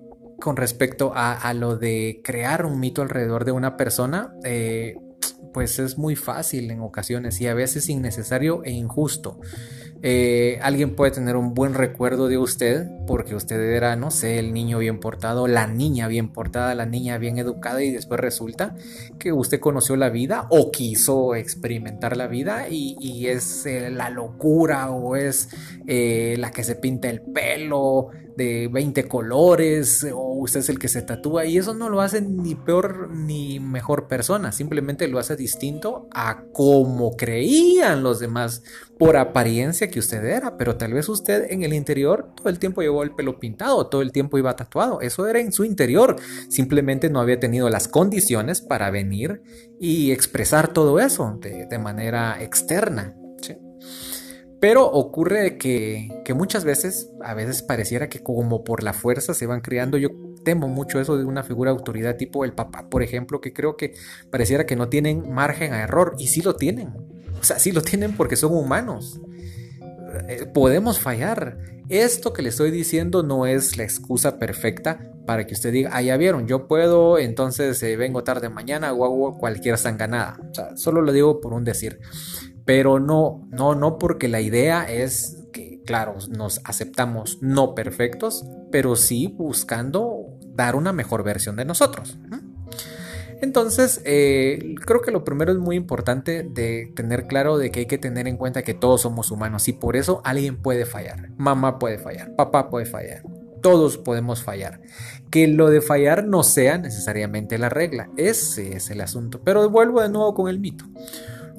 con 0.41 0.57
respecto 0.57 1.13
a, 1.15 1.53
lo 1.55 1.77
de 1.77 2.21
crear 2.25 2.67
un 2.67 2.81
mito 2.81 3.03
alrededor 3.03 3.45
de 3.45 3.53
una 3.53 3.77
persona, 3.77 4.35
eh, 4.43 4.97
pues 5.53 5.79
es 5.79 5.99
muy 5.99 6.17
fácil 6.17 6.71
en 6.71 6.81
ocasiones 6.81 7.41
y 7.41 7.47
a 7.47 7.55
veces 7.55 7.89
innecesario 7.89 8.65
e 8.65 8.73
injusto. 8.73 9.39
Eh, 10.03 10.59
alguien 10.63 10.95
puede 10.97 11.13
tener 11.13 11.37
un 11.37 11.53
buen 11.53 11.75
recuerdo 11.75 12.29
de 12.29 12.39
usted 12.39 12.87
porque 13.07 13.35
usted 13.35 13.61
era, 13.61 13.97
no 13.97 14.11
sé, 14.11 14.39
el 14.39 14.55
niño 14.55 14.79
bien 14.79 14.99
portado, 14.99 15.47
la 15.47 15.67
niña 15.67 16.09
bien 16.09 16.33
portada, 16.33 16.75
la 16.75 16.87
niña 16.87 17.19
bien 17.19 17.37
educada 17.39 17.83
y 17.83 17.91
después 17.91 18.19
resulta 18.19 18.75
que 19.19 19.33
usted 19.33 19.61
conoció 19.61 19.97
la 19.97 20.09
vida 20.09 20.47
o 20.49 20.71
quiso 20.71 21.35
experimentar 21.35 22.17
la 22.17 22.29
vida 22.29 22.69
y, 22.71 23.27
es 23.27 23.67
eh, 23.67 23.91
la 23.91 24.09
locura 24.09 24.91
o 24.91 25.17
es 25.17 25.51
eh, 25.87 26.37
la 26.39 26.51
que 26.51 26.65
se 26.65 26.75
pinta 26.77 27.11
el 27.11 27.21
pelo 27.21 28.09
de 28.37 28.69
20 28.69 29.09
colores 29.09 30.07
o 30.13 30.35
usted 30.35 30.61
es 30.61 30.69
el 30.69 30.79
que 30.79 30.89
se 30.89 31.03
tatúa 31.03 31.45
y 31.47 31.59
eso 31.59 31.75
no 31.75 31.89
lo 31.89 32.01
hace 32.01 32.21
ni 32.21 32.55
peor 32.55 33.11
ni 33.11 33.61
mejor 33.61 34.09
persona, 34.09 34.53
simplemente 34.53 35.09
lo 35.09 35.19
hace 35.19 35.37
distinto 35.37 36.09
a 36.13 36.45
como 36.53 37.17
creían 37.17 38.03
los 38.03 38.21
demás 38.21 38.63
por 38.99 39.17
apariencia 39.17 39.89
que 39.91 39.99
usted 39.99 40.25
era, 40.25 40.57
pero 40.59 40.77
tal 40.77 40.93
vez 40.93 41.09
usted 41.09 41.51
en 41.51 41.63
el 41.63 41.73
interior 41.73 42.33
todo 42.35 42.49
el 42.49 42.59
tiempo 42.59 42.83
llevó 42.83 43.03
el 43.03 43.15
pelo 43.15 43.39
pintado, 43.39 43.87
todo 43.87 44.03
el 44.03 44.13
tiempo 44.13 44.39
iba 44.39 44.57
tatuado, 44.57 45.01
eso 45.01 45.27
era 45.27 45.41
en 45.41 45.53
su 45.53 45.65
interior, 45.65 46.17
simplemente 46.49 47.09
no 47.09 47.21
había 47.21 47.41
tenido 47.41 47.71
las 47.71 47.89
condiciones 47.89 48.61
para 48.61 48.91
venir 48.91 49.43
y 49.79 50.13
expresar 50.13 50.73
todo 50.73 51.01
eso 51.01 51.39
de, 51.41 51.79
manera 51.79 52.43
externa. 52.43 53.17
Pero 54.61 54.85
ocurre 54.87 55.57
que, 55.57 56.23
muchas 56.35 56.65
veces, 56.65 57.11
a 57.23 57.33
veces 57.35 57.63
pareciera 57.63 58.09
que 58.09 58.23
como 58.23 58.63
por 58.63 58.83
la 58.83 58.93
fuerza 58.93 59.33
se 59.33 59.47
van 59.47 59.63
creando, 59.63 59.97
yo 59.97 60.11
temo 60.45 60.69
mucho 60.69 61.01
eso 61.01 61.17
de 61.17 61.25
una 61.25 61.43
figura 61.43 61.73
de 61.73 61.79
autoridad 61.79 62.17
tipo 62.17 62.45
el 62.45 62.53
papá, 62.53 62.89
por 62.91 63.03
ejemplo, 63.03 63.41
que 63.41 63.53
creo 63.53 63.77
que 63.77 63.95
pareciera 64.31 64.67
que 64.67 64.77
no 64.77 64.89
tienen 64.89 65.33
margen 65.33 65.73
a 65.73 65.83
error, 65.83 66.15
y 66.19 66.29
sí 66.29 66.43
lo 66.43 66.57
tienen. 66.57 66.89
O 67.41 67.45
sea, 67.45 67.59
sí 67.59 67.73
lo 67.73 67.81
tienen 67.81 68.17
porque 68.17 68.37
son 68.37 68.53
humanos. 68.53 69.21
Eh, 70.29 70.47
podemos 70.53 70.99
fallar. 70.99 71.59
Esto 71.89 72.33
que 72.33 72.43
le 72.43 72.51
estoy 72.51 72.71
diciendo 72.71 73.23
no 73.23 73.47
es 73.47 73.77
la 73.77 73.83
excusa 73.83 74.39
perfecta 74.39 75.11
para 75.27 75.47
que 75.47 75.55
usted 75.55 75.73
diga, 75.73 75.91
ah, 75.93 76.03
ya 76.03 76.17
vieron, 76.17 76.47
yo 76.47 76.69
puedo, 76.69 77.19
entonces 77.19 77.83
eh, 77.83 77.97
vengo 77.97 78.25
tarde 78.25 78.49
mañana 78.49 78.93
o 78.93 79.05
hago 79.05 79.39
cualquier 79.39 79.79
sanganada. 79.79 80.39
O 80.51 80.55
sea, 80.55 80.77
solo 80.77 81.03
lo 81.03 81.13
digo 81.13 81.41
por 81.41 81.53
un 81.53 81.65
decir. 81.65 82.01
Pero 82.65 83.01
no, 83.01 83.49
no, 83.51 83.75
no 83.75 83.99
porque 83.99 84.29
la 84.29 84.41
idea 84.41 84.91
es 84.91 85.45
que, 85.53 85.81
claro, 85.85 86.17
nos 86.29 86.61
aceptamos 86.65 87.39
no 87.41 87.75
perfectos, 87.75 88.45
pero 88.71 88.97
sí 88.97 89.35
buscando 89.37 90.39
dar 90.55 90.77
una 90.77 90.93
mejor 90.93 91.25
versión 91.25 91.57
de 91.57 91.65
nosotros. 91.65 92.19
Entonces, 93.41 94.03
eh, 94.05 94.75
creo 94.85 95.01
que 95.01 95.11
lo 95.11 95.25
primero 95.25 95.53
es 95.53 95.59
muy 95.59 95.77
importante 95.77 96.43
de 96.43 96.93
tener 96.95 97.27
claro 97.27 97.57
de 97.57 97.71
que 97.71 97.81
hay 97.81 97.87
que 97.87 97.99
tener 97.99 98.29
en 98.29 98.37
cuenta 98.37 98.63
que 98.63 98.75
todos 98.75 99.01
somos 99.01 99.31
humanos 99.31 99.67
y 99.69 99.73
por 99.73 99.97
eso 99.97 100.21
alguien 100.25 100.61
puede 100.61 100.85
fallar. 100.85 101.31
Mamá 101.39 101.79
puede 101.79 101.99
fallar, 101.99 102.37
papá 102.37 102.69
puede 102.69 102.85
fallar, 102.85 103.23
todos 103.63 103.97
podemos 103.97 104.43
fallar. 104.43 104.83
Que 105.31 105.49
lo 105.49 105.71
de 105.71 105.81
fallar 105.81 106.25
no 106.25 106.43
sea 106.43 106.77
necesariamente 106.77 107.57
la 107.57 107.71
regla, 107.71 108.11
ese 108.19 108.77
es 108.77 108.91
el 108.91 109.01
asunto. 109.01 109.41
Pero 109.43 109.71
vuelvo 109.71 110.03
de 110.03 110.11
nuevo 110.11 110.35
con 110.35 110.49
el 110.49 110.61
mito. 110.61 110.85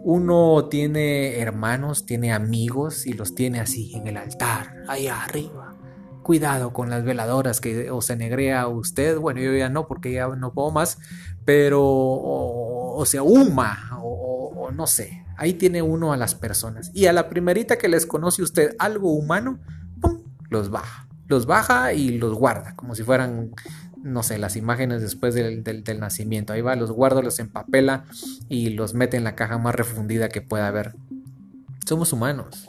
Uno 0.04 0.66
tiene 0.66 1.40
hermanos, 1.40 2.06
tiene 2.06 2.34
amigos 2.34 3.06
y 3.06 3.14
los 3.14 3.36
tiene 3.36 3.60
así 3.60 3.94
en 3.96 4.08
el 4.08 4.18
altar, 4.18 4.84
allá 4.88 5.24
arriba. 5.24 5.76
Cuidado 6.24 6.74
con 6.74 6.90
las 6.90 7.04
veladoras 7.04 7.62
que 7.62 7.92
o 7.92 8.02
se 8.02 8.16
negrea 8.16 8.68
usted. 8.68 9.18
Bueno, 9.18 9.42
yo 9.42 9.56
ya 9.56 9.70
no 9.70 9.88
porque 9.88 10.12
ya 10.12 10.28
no 10.28 10.54
puedo 10.54 10.72
más, 10.72 10.98
pero 11.46 11.84
o, 11.84 13.04
sea, 13.06 13.22
huma 13.22 14.00
o, 14.02 14.72
no 14.74 14.88
sé. 14.88 15.24
Ahí 15.38 15.54
tiene 15.54 15.82
uno 15.82 16.14
a 16.14 16.18
las 16.18 16.36
personas. 16.36 16.92
Y 16.94 17.06
a 17.06 17.14
la 17.14 17.30
primerita 17.30 17.78
que 17.78 17.90
les 17.90 18.06
conoce 18.06 18.42
usted 18.44 18.76
algo 18.80 19.12
humano, 19.12 19.60
¡pum! 20.00 20.24
los 20.50 20.70
baja. 20.70 21.08
Los 21.28 21.46
baja 21.46 21.94
y 21.94 22.18
los 22.18 22.34
guarda, 22.36 22.76
como 22.76 22.94
si 22.94 23.04
fueran, 23.04 23.52
no 24.04 24.24
sé, 24.24 24.38
las 24.38 24.56
imágenes 24.56 25.02
después 25.02 25.34
del, 25.34 25.64
del 25.64 26.00
nacimiento. 26.00 26.54
Ahí 26.54 26.62
va, 26.62 26.76
los 26.76 26.92
guarda, 26.92 27.22
los 27.22 27.40
empapela 27.40 28.06
y 28.50 28.72
los 28.72 28.94
mete 28.94 29.18
en 29.18 29.24
la 29.24 29.36
caja 29.36 29.58
más 29.58 29.76
refundida 29.76 30.30
que 30.30 30.42
pueda 30.42 30.68
haber. 30.68 30.96
Somos 31.86 32.14
humanos. 32.14 32.68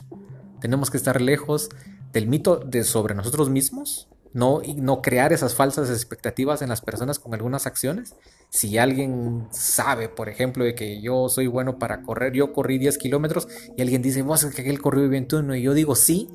Tenemos 0.61 0.89
que 0.89 0.97
estar 0.97 1.21
lejos 1.21 1.69
del 2.11 2.27
mito 2.27 2.57
de 2.57 2.83
sobre 2.83 3.15
nosotros 3.15 3.49
mismos 3.49 4.07
no, 4.33 4.61
no 4.77 5.01
crear 5.01 5.31
esas 5.31 5.53
falsas 5.53 5.89
expectativas 5.89 6.61
en 6.61 6.69
las 6.69 6.81
personas 6.81 7.19
con 7.19 7.33
algunas 7.33 7.67
acciones. 7.67 8.15
Si 8.49 8.77
alguien 8.77 9.47
sabe, 9.51 10.09
por 10.09 10.27
ejemplo, 10.27 10.63
de 10.63 10.75
que 10.75 11.01
yo 11.01 11.29
soy 11.29 11.47
bueno 11.47 11.77
para 11.77 12.01
correr, 12.01 12.33
yo 12.33 12.51
corrí 12.51 12.79
10 12.79 12.97
kilómetros 12.97 13.47
y 13.77 13.81
alguien 13.81 14.01
dice, 14.01 14.23
vos 14.23 14.43
es 14.43 14.55
que 14.55 14.67
él 14.67 14.81
corrió 14.81 15.07
21 15.07 15.55
y 15.55 15.61
yo 15.61 15.73
digo 15.73 15.95
sí, 15.95 16.29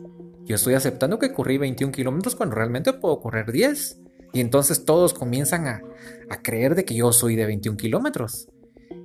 yo 0.44 0.54
estoy 0.54 0.74
aceptando 0.74 1.18
que 1.18 1.32
corrí 1.32 1.58
21 1.58 1.92
kilómetros 1.92 2.36
cuando 2.36 2.54
realmente 2.54 2.92
puedo 2.92 3.20
correr 3.20 3.50
10. 3.50 3.98
Y 4.32 4.40
entonces 4.40 4.84
todos 4.84 5.14
comienzan 5.14 5.66
a, 5.66 5.82
a 6.28 6.42
creer 6.42 6.74
de 6.74 6.84
que 6.84 6.94
yo 6.94 7.12
soy 7.12 7.36
de 7.36 7.46
21 7.46 7.76
kilómetros. 7.76 8.48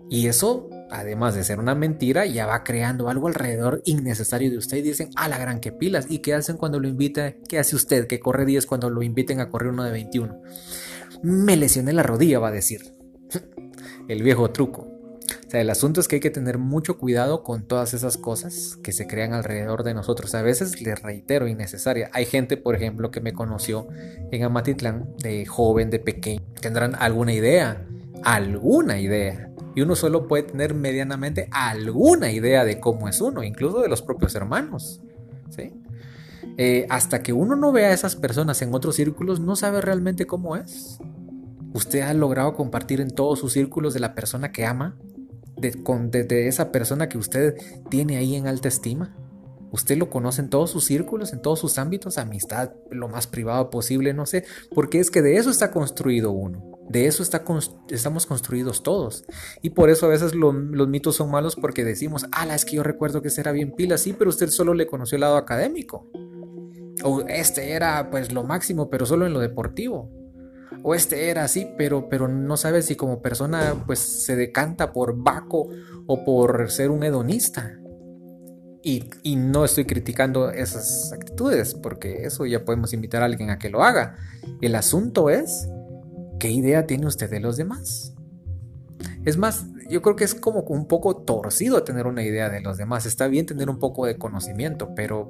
Y 0.09 0.27
eso, 0.27 0.69
además 0.91 1.33
de 1.33 1.43
ser 1.43 1.59
una 1.59 1.75
mentira, 1.75 2.25
ya 2.25 2.45
va 2.45 2.63
creando 2.63 3.09
algo 3.09 3.27
alrededor 3.27 3.81
innecesario 3.86 4.51
de 4.51 4.57
usted. 4.57 4.77
Y 4.77 4.81
dicen, 4.81 5.09
ah, 5.15 5.27
la 5.27 5.38
gran 5.38 5.59
que 5.59 5.71
pilas. 5.71 6.05
¿Y 6.09 6.19
qué 6.19 6.33
hacen 6.33 6.57
cuando 6.57 6.79
lo 6.79 6.88
invita? 6.88 7.33
¿Qué 7.47 7.57
hace 7.57 7.75
usted 7.75 8.05
que 8.05 8.19
corre 8.19 8.45
10 8.45 8.65
cuando 8.65 8.89
lo 8.89 9.01
inviten 9.01 9.39
a 9.39 9.49
correr 9.49 9.71
uno 9.71 9.83
de 9.83 9.91
21? 9.91 10.41
Me 11.23 11.55
lesioné 11.55 11.93
la 11.93 12.03
rodilla, 12.03 12.39
va 12.39 12.49
a 12.49 12.51
decir. 12.51 12.93
El 14.07 14.21
viejo 14.21 14.51
truco. 14.51 14.92
El 15.53 15.69
asunto 15.69 16.01
es 16.01 16.07
que 16.07 16.15
hay 16.15 16.19
que 16.19 16.31
tener 16.31 16.57
mucho 16.57 16.97
cuidado 16.97 17.43
con 17.43 17.67
todas 17.67 17.93
esas 17.93 18.17
cosas 18.17 18.79
que 18.81 18.91
se 18.91 19.05
crean 19.05 19.33
alrededor 19.33 19.83
de 19.83 19.93
nosotros. 19.93 20.33
A 20.33 20.41
veces, 20.41 20.81
les 20.81 20.99
reitero, 20.99 21.47
innecesaria. 21.47 22.09
Hay 22.11 22.25
gente, 22.25 22.57
por 22.57 22.75
ejemplo, 22.75 23.11
que 23.11 23.21
me 23.21 23.33
conoció 23.33 23.87
en 24.31 24.43
Amatitlán, 24.43 25.13
de 25.19 25.45
joven, 25.45 25.91
de 25.91 25.99
pequeño. 25.99 26.41
Tendrán 26.59 26.95
alguna 26.95 27.33
idea, 27.33 27.85
alguna 28.23 28.99
idea. 28.99 29.51
Y 29.75 29.81
uno 29.81 29.95
solo 29.95 30.27
puede 30.27 30.41
tener 30.41 30.73
medianamente 30.73 31.49
alguna 31.51 32.31
idea 32.31 32.65
de 32.65 32.79
cómo 32.79 33.07
es 33.07 33.21
uno, 33.21 33.43
incluso 33.43 33.79
de 33.81 33.89
los 33.89 34.01
propios 34.01 34.33
hermanos. 34.33 35.01
Eh, 36.57 36.87
hasta 36.89 37.21
que 37.21 37.31
uno 37.31 37.55
no 37.55 37.71
vea 37.71 37.89
a 37.89 37.93
esas 37.93 38.15
personas 38.15 38.59
en 38.63 38.73
otros 38.73 38.95
círculos, 38.95 39.39
no 39.39 39.55
sabe 39.55 39.81
realmente 39.81 40.25
cómo 40.25 40.55
es. 40.55 40.97
Usted 41.73 42.01
ha 42.01 42.13
logrado 42.15 42.55
compartir 42.55 43.01
en 43.01 43.11
todos 43.11 43.37
sus 43.37 43.53
círculos 43.53 43.93
de 43.93 43.99
la 43.99 44.15
persona 44.15 44.51
que 44.51 44.65
ama, 44.65 44.95
de, 45.71 46.47
esa 46.47 46.71
persona 46.71 47.10
que 47.10 47.17
usted 47.17 47.56
tiene 47.89 48.17
ahí 48.17 48.36
en 48.36 48.47
alta 48.47 48.67
estima. 48.67 49.15
Usted 49.71 49.97
lo 49.97 50.10
conoce 50.10 50.41
en 50.41 50.49
todos 50.49 50.69
sus 50.69 50.84
círculos, 50.86 51.34
en 51.34 51.41
todos 51.41 51.60
sus 51.60 51.80
ámbitos, 51.80 52.19
amistad, 52.19 52.73
lo 52.91 53.08
más 53.08 53.26
privado 53.26 53.71
posible, 53.71 54.13
no 54.13 54.28
sé, 54.28 54.45
porque 54.76 54.99
es 54.99 55.10
que 55.10 55.23
de 55.23 55.38
eso 55.38 55.49
está 55.49 55.71
construido 55.71 56.32
uno. 56.32 56.63
De 56.88 57.08
eso 57.08 57.23
está, 57.23 57.43
estamos 57.89 58.28
construidos 58.28 58.84
todos. 58.84 59.26
Y 59.63 59.71
por 59.71 59.89
eso 59.89 60.06
a 60.06 60.10
veces 60.10 60.36
los 60.36 60.54
mitos 60.88 61.15
son 61.15 61.32
malos 61.32 61.56
porque 61.56 61.84
decimos, 61.84 62.28
ah, 62.32 62.45
es 62.54 62.65
que 62.65 62.76
yo 62.76 62.84
recuerdo 62.84 63.23
que 63.23 63.32
será 63.32 63.52
bien 63.52 63.71
pila, 63.71 63.97
sí, 63.97 64.13
pero 64.13 64.30
usted 64.30 64.49
solo 64.49 64.76
le 64.76 64.86
conoció 64.86 65.15
el 65.15 65.21
lado 65.21 65.38
académico. 65.38 66.08
O 67.04 67.21
este 67.21 67.71
era 67.71 68.12
pues 68.12 68.32
lo 68.32 68.43
máximo, 68.43 68.91
pero 68.91 69.08
solo 69.08 69.26
en 69.26 69.34
lo 69.34 69.39
deportivo 69.39 70.22
o 70.83 70.93
este 70.93 71.29
era 71.29 71.45
así, 71.45 71.73
pero, 71.77 72.09
pero 72.09 72.27
no 72.27 72.57
sabes 72.57 72.85
si 72.85 72.95
como 72.95 73.21
persona 73.21 73.83
pues 73.87 73.99
se 73.99 74.35
decanta 74.35 74.91
por 74.91 75.15
Baco 75.15 75.69
o 76.05 76.25
por 76.25 76.69
ser 76.69 76.91
un 76.91 77.03
hedonista. 77.03 77.79
Y, 78.85 79.09
y, 79.23 79.37
no 79.37 79.63
estoy 79.63 79.85
criticando 79.85 80.51
esas 80.51 81.13
actitudes, 81.13 81.73
porque 81.73 82.25
eso 82.25 82.45
ya 82.45 82.65
podemos 82.65 82.91
invitar 82.91 83.21
a 83.21 83.25
alguien 83.25 83.49
a 83.49 83.57
que 83.57 83.69
lo 83.69 83.81
haga. 83.81 84.17
El 84.59 84.75
asunto 84.75 85.29
es, 85.29 85.69
¿qué 86.37 86.51
idea 86.51 86.85
tiene 86.85 87.07
usted 87.07 87.29
de 87.29 87.39
los 87.39 87.55
demás? 87.55 88.13
Es 89.23 89.37
más, 89.37 89.67
yo 89.89 90.01
creo 90.01 90.17
que 90.17 90.25
es 90.25 90.35
como 90.35 90.63
un 90.63 90.89
poco 90.89 91.15
torcido 91.15 91.83
tener 91.83 92.07
una 92.07 92.23
idea 92.23 92.49
de 92.49 92.59
los 92.59 92.77
demás. 92.77 93.05
Está 93.05 93.29
bien 93.29 93.45
tener 93.45 93.69
un 93.69 93.79
poco 93.79 94.05
de 94.05 94.17
conocimiento, 94.17 94.93
pero, 94.93 95.29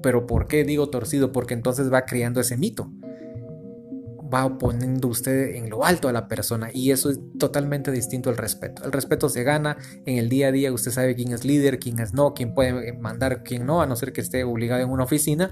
pero 0.00 0.28
¿por 0.28 0.46
qué 0.46 0.62
digo 0.62 0.88
torcido? 0.88 1.32
Porque 1.32 1.54
entonces 1.54 1.92
va 1.92 2.06
creando 2.06 2.40
ese 2.40 2.56
mito 2.56 2.92
va 4.32 4.58
poniendo 4.58 5.08
usted 5.08 5.54
en 5.54 5.70
lo 5.70 5.84
alto 5.84 6.08
a 6.08 6.12
la 6.12 6.28
persona 6.28 6.70
y 6.72 6.90
eso 6.90 7.10
es 7.10 7.20
totalmente 7.38 7.90
distinto 7.90 8.30
al 8.30 8.36
respeto. 8.36 8.84
El 8.84 8.92
respeto 8.92 9.28
se 9.28 9.42
gana 9.42 9.76
en 10.04 10.18
el 10.18 10.28
día 10.28 10.48
a 10.48 10.52
día, 10.52 10.72
usted 10.72 10.90
sabe 10.90 11.14
quién 11.14 11.32
es 11.32 11.44
líder, 11.44 11.78
quién 11.78 12.00
es 12.00 12.12
no, 12.12 12.34
quién 12.34 12.54
puede 12.54 12.92
mandar, 12.94 13.42
quién 13.42 13.66
no, 13.66 13.82
a 13.82 13.86
no 13.86 13.96
ser 13.96 14.12
que 14.12 14.20
esté 14.20 14.44
obligado 14.44 14.82
en 14.82 14.90
una 14.90 15.04
oficina, 15.04 15.50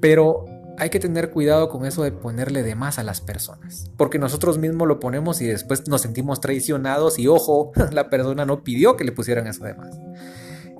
pero 0.00 0.44
hay 0.78 0.90
que 0.90 1.00
tener 1.00 1.30
cuidado 1.30 1.68
con 1.68 1.84
eso 1.86 2.04
de 2.04 2.12
ponerle 2.12 2.62
de 2.62 2.76
más 2.76 2.98
a 2.98 3.02
las 3.02 3.20
personas, 3.20 3.90
porque 3.96 4.18
nosotros 4.18 4.58
mismos 4.58 4.86
lo 4.86 5.00
ponemos 5.00 5.40
y 5.40 5.46
después 5.46 5.88
nos 5.88 6.02
sentimos 6.02 6.40
traicionados 6.40 7.18
y 7.18 7.26
ojo, 7.26 7.72
la 7.92 8.08
persona 8.10 8.46
no 8.46 8.62
pidió 8.62 8.96
que 8.96 9.04
le 9.04 9.12
pusieran 9.12 9.46
eso 9.46 9.64
de 9.64 9.74
más. 9.74 9.98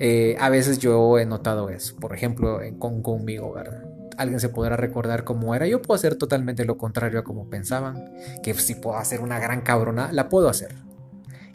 Eh, 0.00 0.36
a 0.38 0.48
veces 0.48 0.78
yo 0.78 1.18
he 1.18 1.26
notado 1.26 1.70
eso, 1.70 1.96
por 1.96 2.14
ejemplo, 2.14 2.60
con, 2.78 3.02
conmigo, 3.02 3.52
¿verdad? 3.52 3.87
Alguien 4.18 4.40
se 4.40 4.48
podrá 4.48 4.76
recordar 4.76 5.24
cómo 5.24 5.54
era. 5.54 5.66
Yo 5.66 5.80
puedo 5.80 5.96
hacer 5.96 6.16
totalmente 6.16 6.64
lo 6.64 6.76
contrario 6.76 7.20
a 7.20 7.24
como 7.24 7.48
pensaban. 7.48 8.12
Que 8.42 8.52
si 8.54 8.74
puedo 8.74 8.98
hacer 8.98 9.20
una 9.20 9.38
gran 9.38 9.62
cabrona, 9.62 10.12
la 10.12 10.28
puedo 10.28 10.48
hacer. 10.48 10.74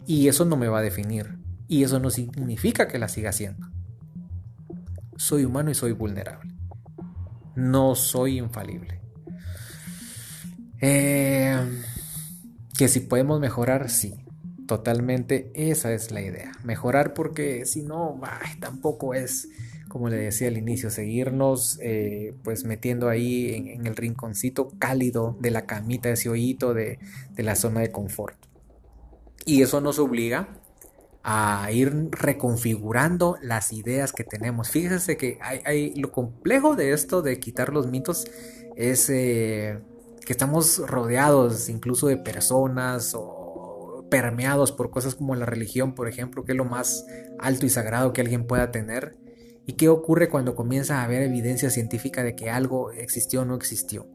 Y 0.06 0.28
eso 0.28 0.44
no 0.44 0.56
me 0.56 0.68
va 0.68 0.78
a 0.78 0.82
definir. 0.82 1.38
Y 1.68 1.84
eso 1.84 2.00
no 2.00 2.10
significa 2.10 2.88
que 2.88 2.98
la 2.98 3.08
siga 3.08 3.30
haciendo. 3.30 3.68
Soy 5.16 5.44
humano 5.44 5.70
y 5.70 5.74
soy 5.74 5.92
vulnerable. 5.92 6.52
No 7.54 7.94
soy 7.94 8.38
infalible. 8.38 9.00
Eh, 10.80 11.56
que 12.76 12.88
si 12.88 13.00
podemos 13.00 13.40
mejorar, 13.40 13.88
sí. 13.90 14.24
Totalmente 14.66 15.52
esa 15.54 15.92
es 15.92 16.10
la 16.10 16.22
idea. 16.22 16.52
Mejorar 16.64 17.12
porque 17.12 17.66
si 17.66 17.82
no, 17.82 18.20
tampoco 18.60 19.14
es 19.14 19.48
como 19.94 20.08
le 20.08 20.16
decía 20.16 20.48
al 20.48 20.56
inicio, 20.56 20.90
seguirnos 20.90 21.78
eh, 21.80 22.34
pues 22.42 22.64
metiendo 22.64 23.08
ahí 23.08 23.54
en, 23.54 23.86
el 23.86 23.94
rinconcito 23.94 24.72
cálido 24.76 25.36
de 25.38 25.52
la 25.52 25.66
camita, 25.66 26.10
ese 26.10 26.28
hoyito 26.28 26.74
de, 26.74 26.98
la 27.36 27.54
zona 27.54 27.78
de 27.78 27.92
confort. 27.92 28.34
Y 29.46 29.62
eso 29.62 29.80
nos 29.80 30.00
obliga 30.00 30.48
a 31.22 31.70
ir 31.70 32.08
reconfigurando 32.10 33.38
las 33.40 33.72
ideas 33.72 34.12
que 34.12 34.24
tenemos. 34.24 34.68
Fíjense 34.68 35.16
que 35.16 35.38
hay, 35.40 35.94
lo 35.94 36.10
complejo 36.10 36.74
de 36.74 36.92
esto 36.92 37.22
de 37.22 37.38
quitar 37.38 37.72
los 37.72 37.86
mitos 37.86 38.26
es 38.74 39.08
eh, 39.10 39.78
que 40.26 40.32
estamos 40.32 40.78
rodeados 40.78 41.68
incluso 41.68 42.08
de 42.08 42.16
personas 42.16 43.14
o 43.16 44.04
permeados 44.10 44.72
por 44.72 44.90
cosas 44.90 45.14
como 45.14 45.36
la 45.36 45.46
religión, 45.46 45.94
por 45.94 46.08
ejemplo, 46.08 46.44
que 46.44 46.50
es 46.50 46.58
lo 46.58 46.64
más 46.64 47.06
alto 47.38 47.64
y 47.64 47.70
sagrado 47.70 48.12
que 48.12 48.22
alguien 48.22 48.44
pueda 48.48 48.72
tener. 48.72 49.22
¿Y 49.66 49.74
qué 49.74 49.88
ocurre 49.88 50.28
cuando 50.28 50.54
comienza 50.54 51.00
a 51.00 51.04
haber 51.04 51.22
evidencia 51.22 51.70
científica 51.70 52.22
de 52.22 52.36
que 52.36 52.50
algo 52.50 52.90
existió 52.92 53.42
o 53.42 53.44
no 53.44 53.54
existió? 53.54 54.06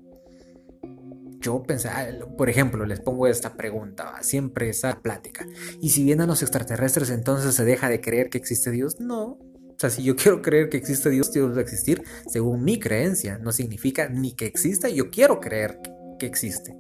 Yo 1.42 1.64
pensaba, 1.64 2.06
por 2.38 2.50
ejemplo, 2.50 2.86
les 2.86 3.00
pongo 3.00 3.26
esta 3.26 3.56
pregunta, 3.56 4.22
siempre 4.22 4.70
esa 4.70 5.02
plática. 5.02 5.48
¿Y 5.82 5.90
si 5.90 6.04
vienen 6.04 6.28
los 6.28 6.42
extraterrestres, 6.42 7.10
entonces 7.10 7.56
se 7.56 7.66
deja 7.66 7.90
de 7.90 8.02
creer 8.02 8.30
que 8.30 8.38
existe 8.38 8.72
Dios? 8.72 9.00
No. 9.00 9.24
O 9.24 9.76
sea, 9.78 9.90
si 9.90 10.04
yo 10.04 10.16
quiero 10.18 10.42
creer 10.42 10.70
que 10.70 10.78
existe 10.78 11.10
Dios, 11.10 11.32
Dios 11.32 11.54
va 11.54 11.60
a 11.60 11.62
existir 11.62 12.04
según 12.28 12.64
mi 12.64 12.78
creencia. 12.78 13.40
No 13.40 13.52
significa 13.54 14.10
ni 14.10 14.34
que 14.34 14.46
exista, 14.46 14.90
yo 14.90 15.10
quiero 15.10 15.40
creer 15.40 15.80
que 16.20 16.26
existe. 16.26 16.78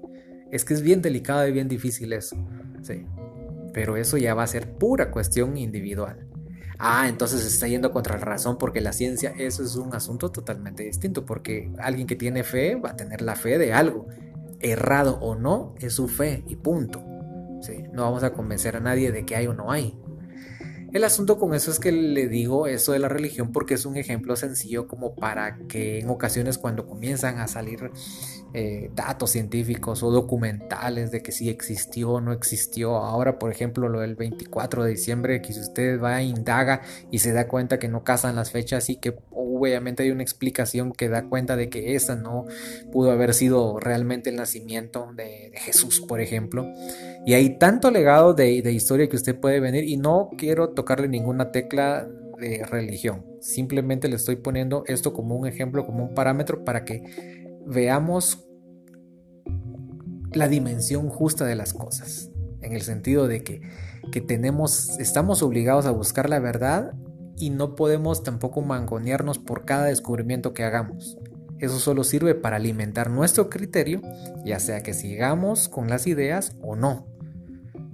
Es 0.51 0.65
que 0.65 0.73
es 0.73 0.81
bien 0.81 1.01
delicado 1.01 1.47
y 1.47 1.53
bien 1.53 1.69
difícil 1.69 2.11
eso. 2.11 2.35
Sí. 2.83 3.05
Pero 3.73 3.95
eso 3.95 4.17
ya 4.17 4.33
va 4.33 4.43
a 4.43 4.47
ser 4.47 4.73
pura 4.73 5.09
cuestión 5.09 5.55
individual 5.55 6.28
ah, 6.79 7.07
entonces 7.07 7.45
está 7.45 7.67
yendo 7.67 7.91
contra 7.91 8.17
la 8.17 8.25
razón 8.25 8.57
porque 8.57 8.81
la 8.81 8.93
ciencia, 8.93 9.33
eso 9.37 9.63
es 9.63 9.75
un 9.75 9.93
asunto 9.93 10.31
totalmente 10.31 10.83
distinto, 10.83 11.25
porque 11.25 11.71
alguien 11.77 12.07
que 12.07 12.15
tiene 12.15 12.43
fe 12.43 12.75
va 12.75 12.91
a 12.91 12.95
tener 12.95 13.21
la 13.21 13.35
fe 13.35 13.57
de 13.57 13.73
algo, 13.73 14.07
errado 14.59 15.19
o 15.21 15.35
no, 15.35 15.75
es 15.79 15.93
su 15.93 16.07
fe 16.07 16.43
y 16.47 16.55
punto. 16.55 17.03
No 17.91 18.03
vamos 18.03 18.23
a 18.23 18.31
convencer 18.31 18.75
a 18.75 18.79
nadie 18.79 19.11
de 19.11 19.25
que 19.25 19.35
hay 19.35 19.47
o 19.47 19.53
no 19.53 19.71
hay. 19.71 19.97
El 20.91 21.03
asunto 21.03 21.37
con 21.37 21.53
eso 21.53 21.69
es 21.69 21.79
que 21.79 21.91
le 21.91 22.27
digo 22.27 22.65
eso 22.65 22.93
de 22.93 22.99
la 22.99 23.09
religión 23.09 23.51
porque 23.51 23.75
es 23.75 23.85
un 23.85 23.95
ejemplo 23.95 24.35
sencillo 24.35 24.87
como 24.87 25.13
para 25.15 25.59
que 25.67 25.99
en 25.99 26.09
ocasiones 26.09 26.57
cuando 26.57 26.87
comienzan 26.87 27.37
a 27.37 27.47
salir 27.47 27.91
eh, 28.55 28.89
datos 28.95 29.29
científicos 29.29 30.01
o 30.01 30.09
documentales 30.09 31.11
de 31.11 31.21
que 31.21 31.31
si 31.31 31.49
existió 31.49 32.13
o 32.13 32.21
no 32.21 32.31
existió, 32.31 32.95
ahora 32.97 33.37
por 33.37 33.51
ejemplo 33.51 33.87
lo 33.87 33.99
del 33.99 34.15
24 34.15 34.83
de 34.83 34.89
diciembre, 34.89 35.41
que 35.43 35.53
si 35.53 35.59
usted 35.59 36.01
va 36.01 36.15
a 36.15 36.23
indaga 36.23 36.81
y 37.11 37.19
se 37.19 37.33
da 37.33 37.47
cuenta 37.47 37.77
que 37.77 37.87
no 37.87 38.03
casan 38.03 38.35
las 38.35 38.49
fechas 38.49 38.89
y 38.89 38.95
que 38.95 39.11
obviamente 39.59 40.03
hay 40.03 40.11
una 40.11 40.23
explicación 40.23 40.91
que 40.91 41.09
da 41.09 41.27
cuenta 41.27 41.55
de 41.55 41.69
que 41.69 41.95
esa 41.95 42.15
no 42.15 42.45
pudo 42.91 43.11
haber 43.11 43.33
sido 43.33 43.79
realmente 43.79 44.29
el 44.29 44.35
nacimiento 44.35 45.09
de, 45.15 45.51
Jesús, 45.53 46.01
por 46.01 46.21
ejemplo. 46.21 46.65
Y 47.25 47.33
hay 47.33 47.57
tanto 47.57 47.91
legado 47.91 48.33
de, 48.33 48.61
de 48.61 48.71
historia 48.71 49.09
que 49.09 49.15
usted 49.15 49.39
puede 49.39 49.59
venir 49.59 49.83
y 49.83 49.97
no 49.97 50.29
quiero 50.37 50.69
tocarle 50.69 51.07
ninguna 51.07 51.51
tecla 51.51 52.07
de 52.39 52.65
religión. 52.65 53.25
Simplemente 53.41 54.07
le 54.07 54.15
estoy 54.15 54.37
poniendo 54.37 54.83
esto 54.87 55.13
como 55.13 55.35
un 55.35 55.47
ejemplo, 55.47 55.85
como 55.85 56.05
un 56.05 56.13
parámetro 56.13 56.63
para 56.63 56.85
que 56.85 57.03
veamos 57.65 58.45
la 60.33 60.47
dimensión 60.47 61.09
justa 61.09 61.45
de 61.45 61.55
las 61.55 61.73
cosas. 61.73 62.31
En 62.61 62.73
el 62.73 62.81
sentido 62.81 63.27
de 63.27 63.43
que, 63.43 63.61
que 64.11 64.21
tenemos, 64.21 64.99
estamos 64.99 65.41
obligados 65.43 65.85
a 65.85 65.91
buscar 65.91 66.29
la 66.29 66.39
verdad 66.39 66.93
y 67.39 67.49
no 67.49 67.75
podemos 67.75 68.21
tampoco 68.23 68.61
mangonearnos 68.61 69.39
por 69.39 69.65
cada 69.65 69.85
descubrimiento 69.85 70.53
que 70.53 70.63
hagamos. 70.63 71.17
Eso 71.57 71.79
solo 71.79 72.03
sirve 72.03 72.35
para 72.35 72.57
alimentar 72.57 73.09
nuestro 73.09 73.49
criterio, 73.49 74.01
ya 74.45 74.59
sea 74.59 74.83
que 74.83 74.93
sigamos 74.93 75.69
con 75.69 75.89
las 75.89 76.05
ideas 76.05 76.55
o 76.61 76.75
no. 76.75 77.07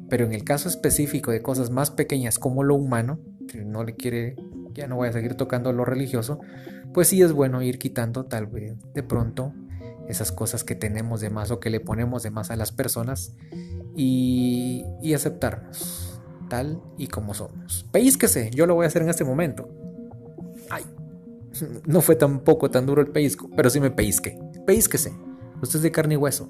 Pero 0.10 0.26
en 0.26 0.34
el 0.34 0.44
caso 0.44 0.68
específico 0.68 1.32
de 1.32 1.42
cosas 1.42 1.70
más 1.70 1.92
pequeñas 1.92 2.38
como 2.38 2.64
lo 2.64 2.76
humano, 2.76 3.20
que 3.48 3.64
no 3.64 3.84
le 3.84 3.96
quiere, 3.96 4.36
ya 4.74 4.88
no 4.88 4.98
voy 4.98 5.10
a 5.10 5.14
seguir 5.14 5.36
tocando 5.36 5.72
lo 5.74 5.86
religioso, 5.86 6.40
pues 6.94 7.08
sí 7.08 7.22
es 7.22 7.32
bueno 7.32 7.62
ir 7.62 7.80
quitando 7.80 8.26
tal 8.26 8.48
vez 8.48 8.76
de 8.94 9.04
pronto 9.04 9.54
esas 10.08 10.32
cosas 10.32 10.64
que 10.64 10.76
tenemos 10.76 11.22
de 11.22 11.30
más 11.30 11.50
o 11.50 11.60
que 11.60 11.70
le 11.70 11.80
ponemos 11.80 12.22
de 12.24 12.32
más 12.32 12.52
a 12.52 12.56
las 12.56 12.72
personas 12.72 13.34
y, 13.96 14.86
y 15.02 15.14
aceptarnos 15.14 16.15
tal 16.48 16.82
y 16.98 17.08
como 17.08 17.34
somos. 17.34 17.86
Peísquese, 17.92 18.52
yo 18.52 18.66
lo 18.66 18.76
voy 18.76 18.86
a 18.86 18.88
hacer 18.88 19.02
en 19.02 19.10
este 19.10 19.24
momento. 19.24 19.70
Ay, 20.70 20.84
no 21.86 22.02
fue 22.02 22.16
tampoco 22.16 22.72
tan 22.72 22.86
duro 22.86 23.02
el 23.02 23.08
pellizco, 23.08 23.50
pero 23.56 23.70
sí 23.70 23.80
me 23.80 23.92
peisque. 23.92 24.40
Peísquese, 24.66 25.14
usted 25.62 25.78
es 25.78 25.84
de 25.84 25.92
carne 25.92 26.16
y 26.16 26.18
hueso. 26.18 26.48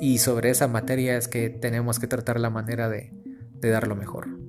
Y 0.00 0.18
sobre 0.18 0.50
esa 0.50 0.66
materia 0.66 1.16
es 1.16 1.28
que 1.28 1.50
tenemos 1.50 1.98
que 1.98 2.06
tratar 2.06 2.40
la 2.40 2.48
manera 2.48 2.88
de, 2.88 3.12
de 3.60 3.70
dar 3.70 3.86
lo 3.86 3.96
mejor. 3.96 4.39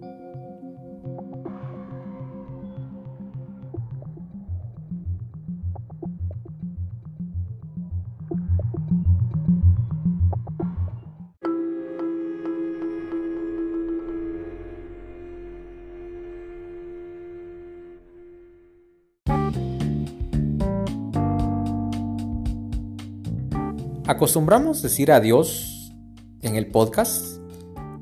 Acostumbramos 24.21 24.83
decir 24.83 25.11
adiós 25.11 25.95
en 26.43 26.55
el 26.55 26.67
podcast 26.67 27.37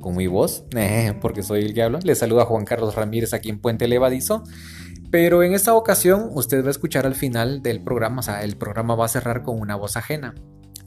con 0.01 0.17
mi 0.17 0.27
voz, 0.27 0.65
porque 1.21 1.43
soy 1.43 1.61
el 1.61 1.73
que 1.73 1.81
habla. 1.81 1.99
Le 2.03 2.13
saluda 2.13 2.43
Juan 2.43 2.65
Carlos 2.65 2.95
Ramírez 2.95 3.33
aquí 3.33 3.47
en 3.47 3.61
Puente 3.61 3.87
Levadizo. 3.87 4.43
Pero 5.11 5.43
en 5.43 5.53
esta 5.53 5.73
ocasión 5.75 6.29
usted 6.33 6.61
va 6.61 6.67
a 6.67 6.71
escuchar 6.71 7.05
al 7.05 7.15
final 7.15 7.61
del 7.61 7.81
programa, 7.81 8.19
o 8.19 8.21
sea, 8.21 8.43
el 8.43 8.57
programa 8.57 8.95
va 8.95 9.05
a 9.05 9.07
cerrar 9.07 9.43
con 9.43 9.61
una 9.61 9.77
voz 9.77 9.95
ajena 9.95 10.35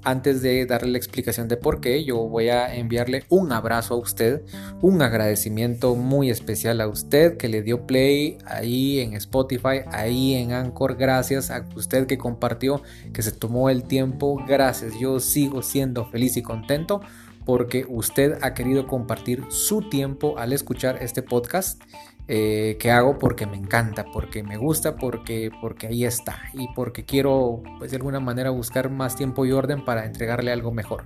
antes 0.04 0.42
de 0.42 0.66
darle 0.66 0.92
la 0.92 0.98
explicación 0.98 1.48
de 1.48 1.56
por 1.56 1.80
qué, 1.80 2.04
yo 2.04 2.16
voy 2.16 2.48
a 2.48 2.74
enviarle 2.74 3.24
un 3.28 3.52
abrazo 3.52 3.94
a 3.94 3.98
usted, 3.98 4.42
un 4.80 5.02
agradecimiento 5.02 5.94
muy 5.94 6.30
especial 6.30 6.80
a 6.80 6.88
usted 6.88 7.36
que 7.36 7.48
le 7.48 7.62
dio 7.62 7.86
play 7.86 8.38
ahí 8.44 9.00
en 9.00 9.14
Spotify, 9.14 9.82
ahí 9.90 10.34
en 10.34 10.52
Anchor. 10.52 10.96
Gracias 10.96 11.50
a 11.50 11.66
usted 11.76 12.06
que 12.06 12.18
compartió, 12.18 12.82
que 13.12 13.22
se 13.22 13.32
tomó 13.32 13.70
el 13.70 13.84
tiempo. 13.84 14.42
Gracias, 14.46 14.98
yo 14.98 15.20
sigo 15.20 15.62
siendo 15.62 16.04
feliz 16.06 16.36
y 16.36 16.42
contento 16.42 17.00
porque 17.44 17.84
usted 17.88 18.38
ha 18.42 18.54
querido 18.54 18.86
compartir 18.86 19.44
su 19.48 19.82
tiempo 19.82 20.38
al 20.38 20.52
escuchar 20.52 21.02
este 21.02 21.22
podcast 21.22 21.80
eh, 22.28 22.76
que 22.78 22.90
hago 22.90 23.18
porque 23.18 23.46
me 23.46 23.56
encanta, 23.56 24.04
porque 24.12 24.42
me 24.42 24.56
gusta, 24.56 24.96
porque, 24.96 25.50
porque 25.60 25.88
ahí 25.88 26.04
está 26.04 26.38
y 26.52 26.68
porque 26.74 27.04
quiero 27.04 27.62
pues 27.78 27.90
de 27.90 27.96
alguna 27.96 28.20
manera 28.20 28.50
buscar 28.50 28.90
más 28.90 29.16
tiempo 29.16 29.44
y 29.44 29.52
orden 29.52 29.84
para 29.84 30.06
entregarle 30.06 30.52
algo 30.52 30.72
mejor. 30.72 31.04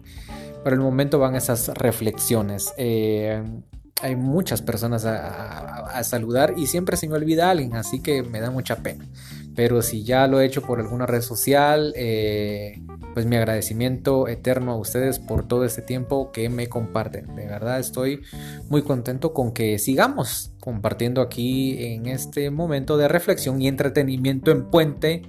Por 0.63 0.73
el 0.73 0.81
momento 0.81 1.19
van 1.19 1.35
esas 1.35 1.69
reflexiones. 1.69 2.75
Eh, 2.77 3.43
hay 4.03 4.15
muchas 4.15 4.61
personas 4.63 5.05
a, 5.07 6.03
saludar 6.05 6.55
y 6.57 6.67
siempre 6.67 6.97
se 6.97 7.09
me 7.09 7.15
olvida 7.15 7.51
alguien, 7.51 7.75
así 7.77 8.01
que 8.01 8.23
me 8.23 8.41
da 8.41 8.51
mucha 8.51 8.77
pena. 8.77 9.07
Pero 9.57 9.81
si 9.81 10.05
ya 10.05 10.27
lo 10.27 10.41
he 10.41 10.45
hecho 10.45 10.61
por 10.61 10.79
alguna 10.79 11.07
red 11.07 11.23
social, 11.23 11.95
eh, 11.97 12.79
pues 13.15 13.25
mi 13.25 13.37
agradecimiento 13.37 14.29
eterno 14.29 14.73
a 14.73 14.77
ustedes 14.77 15.19
por 15.19 15.49
todo 15.49 15.65
este 15.65 15.81
tiempo 15.81 16.31
que 16.31 16.51
me 16.51 16.69
comparten. 16.69 17.35
De 17.35 17.47
verdad 17.47 17.81
estoy 17.81 18.21
muy 18.69 18.83
contento 18.83 19.33
con 19.33 19.53
que 19.53 19.79
sigamos 19.79 20.53
compartiendo 20.61 21.23
aquí 21.23 21.83
en 21.83 22.05
este 22.07 22.51
momento 22.51 22.99
de 22.99 23.09
reflexión 23.09 23.63
y 23.63 23.69
entretenimiento 23.69 24.51
en 24.51 24.71
Puente 24.71 25.23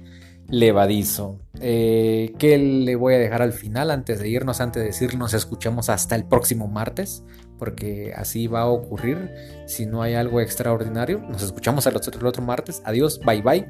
Levadizo. 0.48 1.40
Eh, 1.60 2.34
¿Qué 2.38 2.58
le 2.58 2.96
voy 2.96 3.14
a 3.14 3.18
dejar 3.18 3.40
al 3.40 3.54
final 3.54 3.90
antes 3.90 4.18
de 4.20 4.28
irnos? 4.28 4.60
Antes 4.60 4.82
de 4.82 4.88
decir 4.88 5.16
nos 5.16 5.32
escuchamos 5.32 5.88
hasta 5.88 6.16
el 6.16 6.24
próximo 6.24 6.68
martes, 6.68 7.22
porque 7.58 8.12
así 8.14 8.46
va 8.46 8.60
a 8.62 8.66
ocurrir. 8.66 9.30
Si 9.66 9.86
no 9.86 10.02
hay 10.02 10.12
algo 10.12 10.42
extraordinario, 10.42 11.20
nos 11.20 11.42
escuchamos 11.42 11.86
el 11.86 11.96
otro, 11.96 12.18
el 12.18 12.26
otro 12.26 12.42
martes. 12.42 12.82
Adiós, 12.84 13.20
bye 13.20 13.40
bye. 13.40 13.66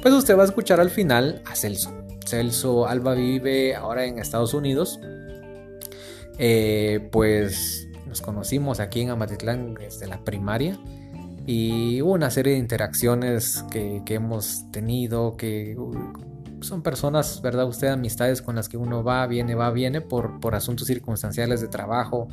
Pues 0.00 0.14
usted 0.14 0.38
va 0.38 0.42
a 0.42 0.46
escuchar 0.46 0.78
al 0.78 0.90
final 0.90 1.42
a 1.44 1.56
Celso. 1.56 1.92
Celso 2.24 2.86
Alba 2.86 3.14
vive 3.14 3.74
ahora 3.74 4.04
en 4.04 4.20
Estados 4.20 4.54
Unidos. 4.54 5.00
Eh, 6.38 7.08
pues 7.10 7.88
nos 8.06 8.20
conocimos 8.20 8.78
aquí 8.78 9.00
en 9.00 9.10
Amatitlán 9.10 9.74
desde 9.74 10.06
la 10.06 10.22
primaria 10.22 10.78
y 11.46 12.00
hubo 12.00 12.12
una 12.12 12.30
serie 12.30 12.52
de 12.52 12.60
interacciones 12.60 13.64
que, 13.72 14.02
hemos 14.06 14.70
tenido, 14.70 15.36
que 15.36 15.76
son 16.60 16.82
personas, 16.82 17.42
¿verdad? 17.42 17.66
Usted, 17.66 17.88
amistades 17.88 18.40
con 18.40 18.54
las 18.54 18.68
que 18.68 18.76
uno 18.76 19.02
va, 19.02 19.26
viene, 19.26 19.56
va, 19.56 19.72
viene 19.72 20.00
por, 20.00 20.38
por 20.38 20.54
asuntos 20.54 20.86
circunstanciales 20.86 21.60
de 21.60 21.66
trabajo, 21.66 22.28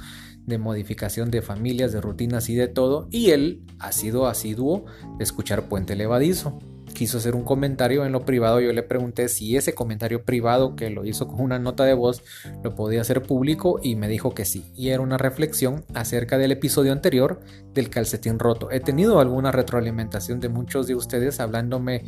de 0.45 0.59
modificación 0.59 1.31
de 1.31 1.41
familias, 1.41 1.93
de 1.93 2.01
rutinas 2.01 2.47
y 2.49 2.55
de 2.55 2.67
todo. 2.67 3.07
Y 3.09 3.31
él 3.31 3.63
ha 3.79 3.91
sido 3.91 4.27
asiduo 4.27 4.85
de 5.17 5.23
escuchar 5.23 5.67
Puente 5.67 5.95
Levadizo 5.95 6.59
quiso 6.95 7.19
hacer 7.19 7.35
un 7.35 7.43
comentario 7.43 8.03
en 8.05 8.11
lo 8.11 8.25
privado, 8.25 8.59
yo 8.59 8.73
le 8.73 8.81
pregunté 8.81 9.29
si 9.29 9.55
ese 9.55 9.75
comentario 9.75 10.23
privado 10.23 10.75
que 10.75 10.89
lo 10.89 11.05
hizo 11.05 11.27
con 11.27 11.41
una 11.41 11.59
nota 11.59 11.83
de 11.83 11.93
voz 11.93 12.23
lo 12.63 12.73
podía 12.73 13.01
hacer 13.01 13.21
público 13.21 13.79
y 13.83 13.95
me 13.95 14.07
dijo 14.07 14.33
que 14.33 14.45
sí. 14.45 14.65
Y 14.75 14.89
era 14.89 15.01
una 15.01 15.19
reflexión 15.19 15.85
acerca 15.93 16.39
del 16.39 16.51
episodio 16.51 16.91
anterior 16.91 17.39
del 17.75 17.91
calcetín 17.91 18.39
roto. 18.39 18.71
He 18.71 18.79
tenido 18.79 19.19
alguna 19.19 19.51
retroalimentación 19.51 20.39
de 20.39 20.49
muchos 20.49 20.87
de 20.87 20.95
ustedes 20.95 21.39
hablándome 21.39 22.03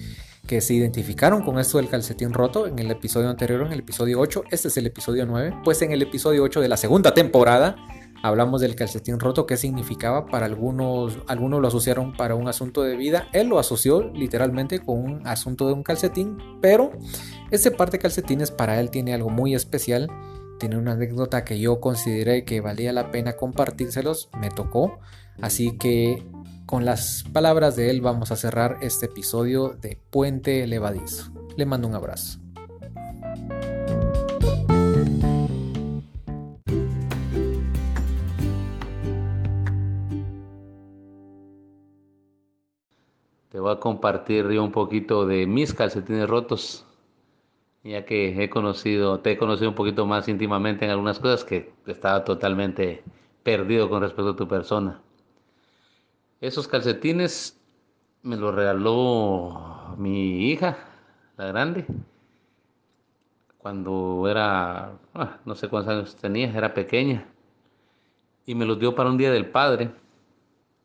que 0.47 0.61
se 0.61 0.73
identificaron 0.73 1.43
con 1.43 1.59
esto 1.59 1.77
del 1.77 1.89
calcetín 1.89 2.33
roto 2.33 2.65
en 2.65 2.79
el 2.79 2.89
episodio 2.89 3.29
anterior, 3.29 3.61
en 3.67 3.73
el 3.73 3.79
episodio 3.79 4.19
8. 4.19 4.45
Este 4.49 4.69
es 4.69 4.77
el 4.77 4.87
episodio 4.87 5.25
9. 5.27 5.57
Pues 5.63 5.81
en 5.83 5.91
el 5.91 6.01
episodio 6.01 6.41
8 6.43 6.61
de 6.61 6.69
la 6.69 6.77
segunda 6.77 7.13
temporada 7.13 7.75
Hablamos 8.23 8.61
del 8.61 8.75
calcetín 8.75 9.19
roto, 9.19 9.45
qué 9.45 9.57
significaba 9.57 10.25
para 10.25 10.45
algunos, 10.45 11.19
algunos 11.27 11.61
lo 11.61 11.67
asociaron 11.67 12.13
para 12.13 12.35
un 12.35 12.47
asunto 12.47 12.83
de 12.83 12.95
vida, 12.95 13.27
él 13.33 13.47
lo 13.47 13.59
asoció 13.59 14.11
literalmente 14.13 14.79
con 14.79 14.99
un 14.99 15.27
asunto 15.27 15.67
de 15.67 15.73
un 15.73 15.83
calcetín, 15.83 16.37
pero 16.61 16.91
ese 17.51 17.71
par 17.71 17.91
de 17.91 17.99
calcetines 17.99 18.51
para 18.51 18.79
él 18.79 18.89
tiene 18.89 19.13
algo 19.13 19.29
muy 19.29 19.53
especial, 19.55 20.09
tiene 20.59 20.77
una 20.77 20.93
anécdota 20.93 21.43
que 21.43 21.59
yo 21.59 21.79
consideré 21.79 22.43
que 22.43 22.61
valía 22.61 22.91
la 22.91 23.11
pena 23.11 23.33
compartírselos, 23.33 24.29
me 24.39 24.49
tocó, 24.49 24.99
así 25.41 25.77
que 25.77 26.25
con 26.65 26.83
las 26.83 27.23
palabras 27.31 27.75
de 27.75 27.89
él 27.89 28.01
vamos 28.01 28.31
a 28.31 28.35
cerrar 28.35 28.77
este 28.81 29.05
episodio 29.05 29.69
de 29.69 30.01
Puente 30.09 30.65
Levadizo. 30.67 31.31
Le 31.55 31.65
mando 31.65 31.87
un 31.87 31.95
abrazo. 31.95 32.39
Te 43.57 43.61
voy 43.61 43.73
a 43.73 43.79
compartir 43.79 44.47
yo 44.51 44.63
un 44.63 44.71
poquito 44.71 45.25
de 45.25 45.47
mis 45.47 45.73
calcetines 45.73 46.29
rotos, 46.29 46.85
ya 47.83 48.05
que 48.05 48.43
he 48.43 48.51
conocido, 48.51 49.19
te 49.21 49.31
he 49.31 49.37
conocido 49.39 49.69
un 49.69 49.75
poquito 49.75 50.05
más 50.05 50.27
íntimamente 50.27 50.85
en 50.85 50.91
algunas 50.91 51.17
cosas 51.17 51.43
que 51.43 51.73
estaba 51.87 52.23
totalmente 52.23 53.03
perdido 53.41 53.89
con 53.89 54.03
respecto 54.03 54.29
a 54.29 54.35
tu 54.35 54.47
persona. 54.47 55.01
Esos 56.39 56.67
calcetines 56.67 57.59
me 58.21 58.35
los 58.35 58.53
regaló 58.53 59.95
mi 59.97 60.51
hija, 60.51 60.77
la 61.35 61.47
grande, 61.47 61.87
cuando 63.57 64.27
era, 64.29 64.91
ah, 65.15 65.37
no 65.45 65.55
sé 65.55 65.67
cuántos 65.67 65.95
años 65.95 66.15
tenía, 66.15 66.55
era 66.55 66.75
pequeña, 66.75 67.25
y 68.45 68.53
me 68.53 68.65
los 68.65 68.79
dio 68.79 68.93
para 68.93 69.09
un 69.09 69.17
día 69.17 69.31
del 69.31 69.47
padre. 69.47 69.89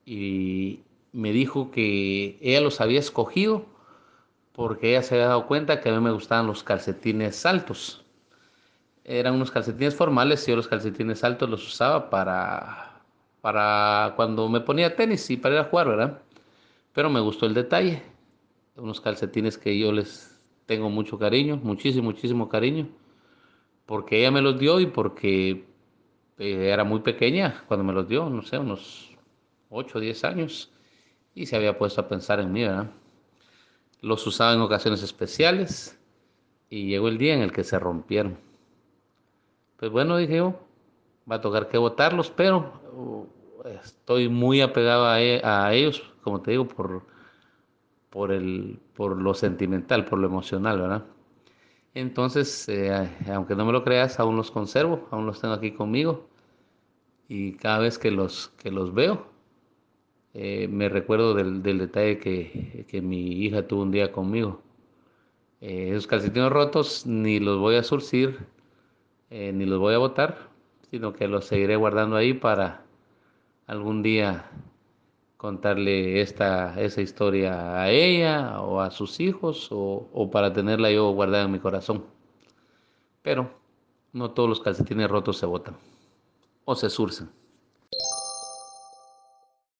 Y 0.06 0.80
me 1.12 1.32
dijo 1.32 1.70
que 1.70 2.38
ella 2.40 2.60
los 2.60 2.80
había 2.80 2.98
escogido 2.98 3.66
porque 4.52 4.90
ella 4.90 5.02
se 5.02 5.14
había 5.14 5.28
dado 5.28 5.46
cuenta 5.46 5.80
que 5.80 5.88
a 5.88 5.92
mí 5.92 6.00
me 6.00 6.10
gustaban 6.10 6.46
los 6.46 6.62
calcetines 6.62 7.46
altos. 7.46 8.04
Eran 9.04 9.34
unos 9.34 9.50
calcetines 9.50 9.94
formales 9.94 10.46
y 10.46 10.50
yo 10.50 10.56
los 10.56 10.68
calcetines 10.68 11.24
altos 11.24 11.48
los 11.48 11.66
usaba 11.66 12.10
para, 12.10 13.02
para 13.40 14.12
cuando 14.16 14.48
me 14.48 14.60
ponía 14.60 14.94
tenis 14.94 15.28
y 15.30 15.36
para 15.36 15.54
ir 15.56 15.60
a 15.62 15.64
jugar, 15.64 15.88
¿verdad? 15.88 16.22
Pero 16.92 17.10
me 17.10 17.20
gustó 17.20 17.46
el 17.46 17.54
detalle. 17.54 18.02
Unos 18.76 19.00
calcetines 19.00 19.58
que 19.58 19.78
yo 19.78 19.92
les 19.92 20.38
tengo 20.66 20.90
mucho 20.90 21.18
cariño, 21.18 21.58
muchísimo, 21.62 22.04
muchísimo 22.04 22.48
cariño. 22.48 22.88
Porque 23.86 24.20
ella 24.20 24.30
me 24.30 24.42
los 24.42 24.58
dio 24.58 24.80
y 24.80 24.86
porque 24.86 25.64
eh, 26.38 26.68
era 26.72 26.84
muy 26.84 27.00
pequeña 27.00 27.64
cuando 27.68 27.84
me 27.84 27.92
los 27.92 28.08
dio, 28.08 28.28
no 28.30 28.42
sé, 28.42 28.58
unos 28.58 29.16
8 29.70 29.98
o 29.98 30.00
10 30.00 30.24
años 30.24 30.72
y 31.34 31.46
se 31.46 31.56
había 31.56 31.78
puesto 31.78 32.00
a 32.00 32.08
pensar 32.08 32.40
en 32.40 32.52
mí, 32.52 32.62
¿verdad? 32.62 32.90
Los 34.00 34.26
usaba 34.26 34.52
en 34.54 34.60
ocasiones 34.60 35.02
especiales 35.02 35.98
y 36.68 36.86
llegó 36.86 37.08
el 37.08 37.18
día 37.18 37.34
en 37.34 37.42
el 37.42 37.52
que 37.52 37.64
se 37.64 37.78
rompieron. 37.78 38.38
Pues 39.76 39.90
bueno, 39.90 40.16
dije 40.16 40.36
yo, 40.36 40.58
va 41.30 41.36
a 41.36 41.40
tocar 41.40 41.68
que 41.68 41.78
botarlos, 41.78 42.30
pero 42.30 42.80
uh, 42.92 43.26
estoy 43.68 44.28
muy 44.28 44.60
apegado 44.60 45.16
e, 45.16 45.40
a, 45.44 45.72
ellos, 45.72 46.02
como 46.22 46.40
te 46.40 46.52
digo, 46.52 46.66
por, 46.68 47.02
por, 48.10 48.32
el, 48.32 48.78
por 48.94 49.20
lo 49.20 49.34
sentimental, 49.34 50.04
por 50.04 50.18
lo 50.18 50.26
emocional, 50.26 50.80
¿verdad? 50.80 51.04
Entonces, 51.94 52.68
eh, 52.68 53.10
aunque 53.32 53.54
no 53.54 53.66
me 53.66 53.72
lo 53.72 53.84
creas, 53.84 54.18
aún 54.18 54.36
los 54.36 54.50
conservo, 54.50 55.06
aún 55.10 55.26
los 55.26 55.40
tengo 55.40 55.54
aquí 55.54 55.72
conmigo. 55.72 56.28
Y 57.28 57.54
cada 57.54 57.78
vez 57.78 57.98
que 57.98 58.10
los, 58.10 58.48
que 58.58 58.70
los 58.70 58.94
veo, 58.94 59.26
eh, 60.34 60.68
me 60.68 60.88
recuerdo 60.88 61.34
del, 61.34 61.62
detalle 61.62 62.18
que, 62.18 63.02
mi 63.02 63.44
hija 63.44 63.66
tuvo 63.66 63.82
un 63.82 63.90
día 63.90 64.12
conmigo. 64.12 64.60
Eh, 65.60 65.90
esos 65.90 66.06
calcetines 66.06 66.50
rotos 66.50 67.06
ni 67.06 67.38
los 67.40 67.58
voy 67.58 67.76
a 67.76 67.82
surcir, 67.82 68.38
ni 69.30 69.64
los 69.64 69.78
voy 69.78 69.94
a 69.94 69.98
botar, 69.98 70.50
sino 70.90 71.14
que 71.14 71.26
los 71.26 71.46
seguiré 71.46 71.76
guardando 71.76 72.16
ahí 72.16 72.34
para 72.34 72.84
algún 73.66 74.02
día 74.02 74.50
contarle 75.42 76.20
esta, 76.20 76.80
esa 76.80 77.00
historia 77.00 77.82
a 77.82 77.90
ella 77.90 78.60
o 78.60 78.80
a 78.80 78.92
sus 78.92 79.18
hijos 79.18 79.68
o, 79.72 80.30
para 80.30 80.52
tenerla 80.52 80.92
yo 80.92 81.10
guardada 81.10 81.46
en 81.46 81.50
mi 81.50 81.58
corazón. 81.58 82.04
Pero 83.22 83.50
no 84.12 84.30
todos 84.30 84.48
los 84.48 84.60
calcetines 84.60 85.10
rotos 85.10 85.38
se 85.38 85.46
botan 85.46 85.76
o 86.64 86.76
se 86.76 86.88
surcen. 86.88 87.28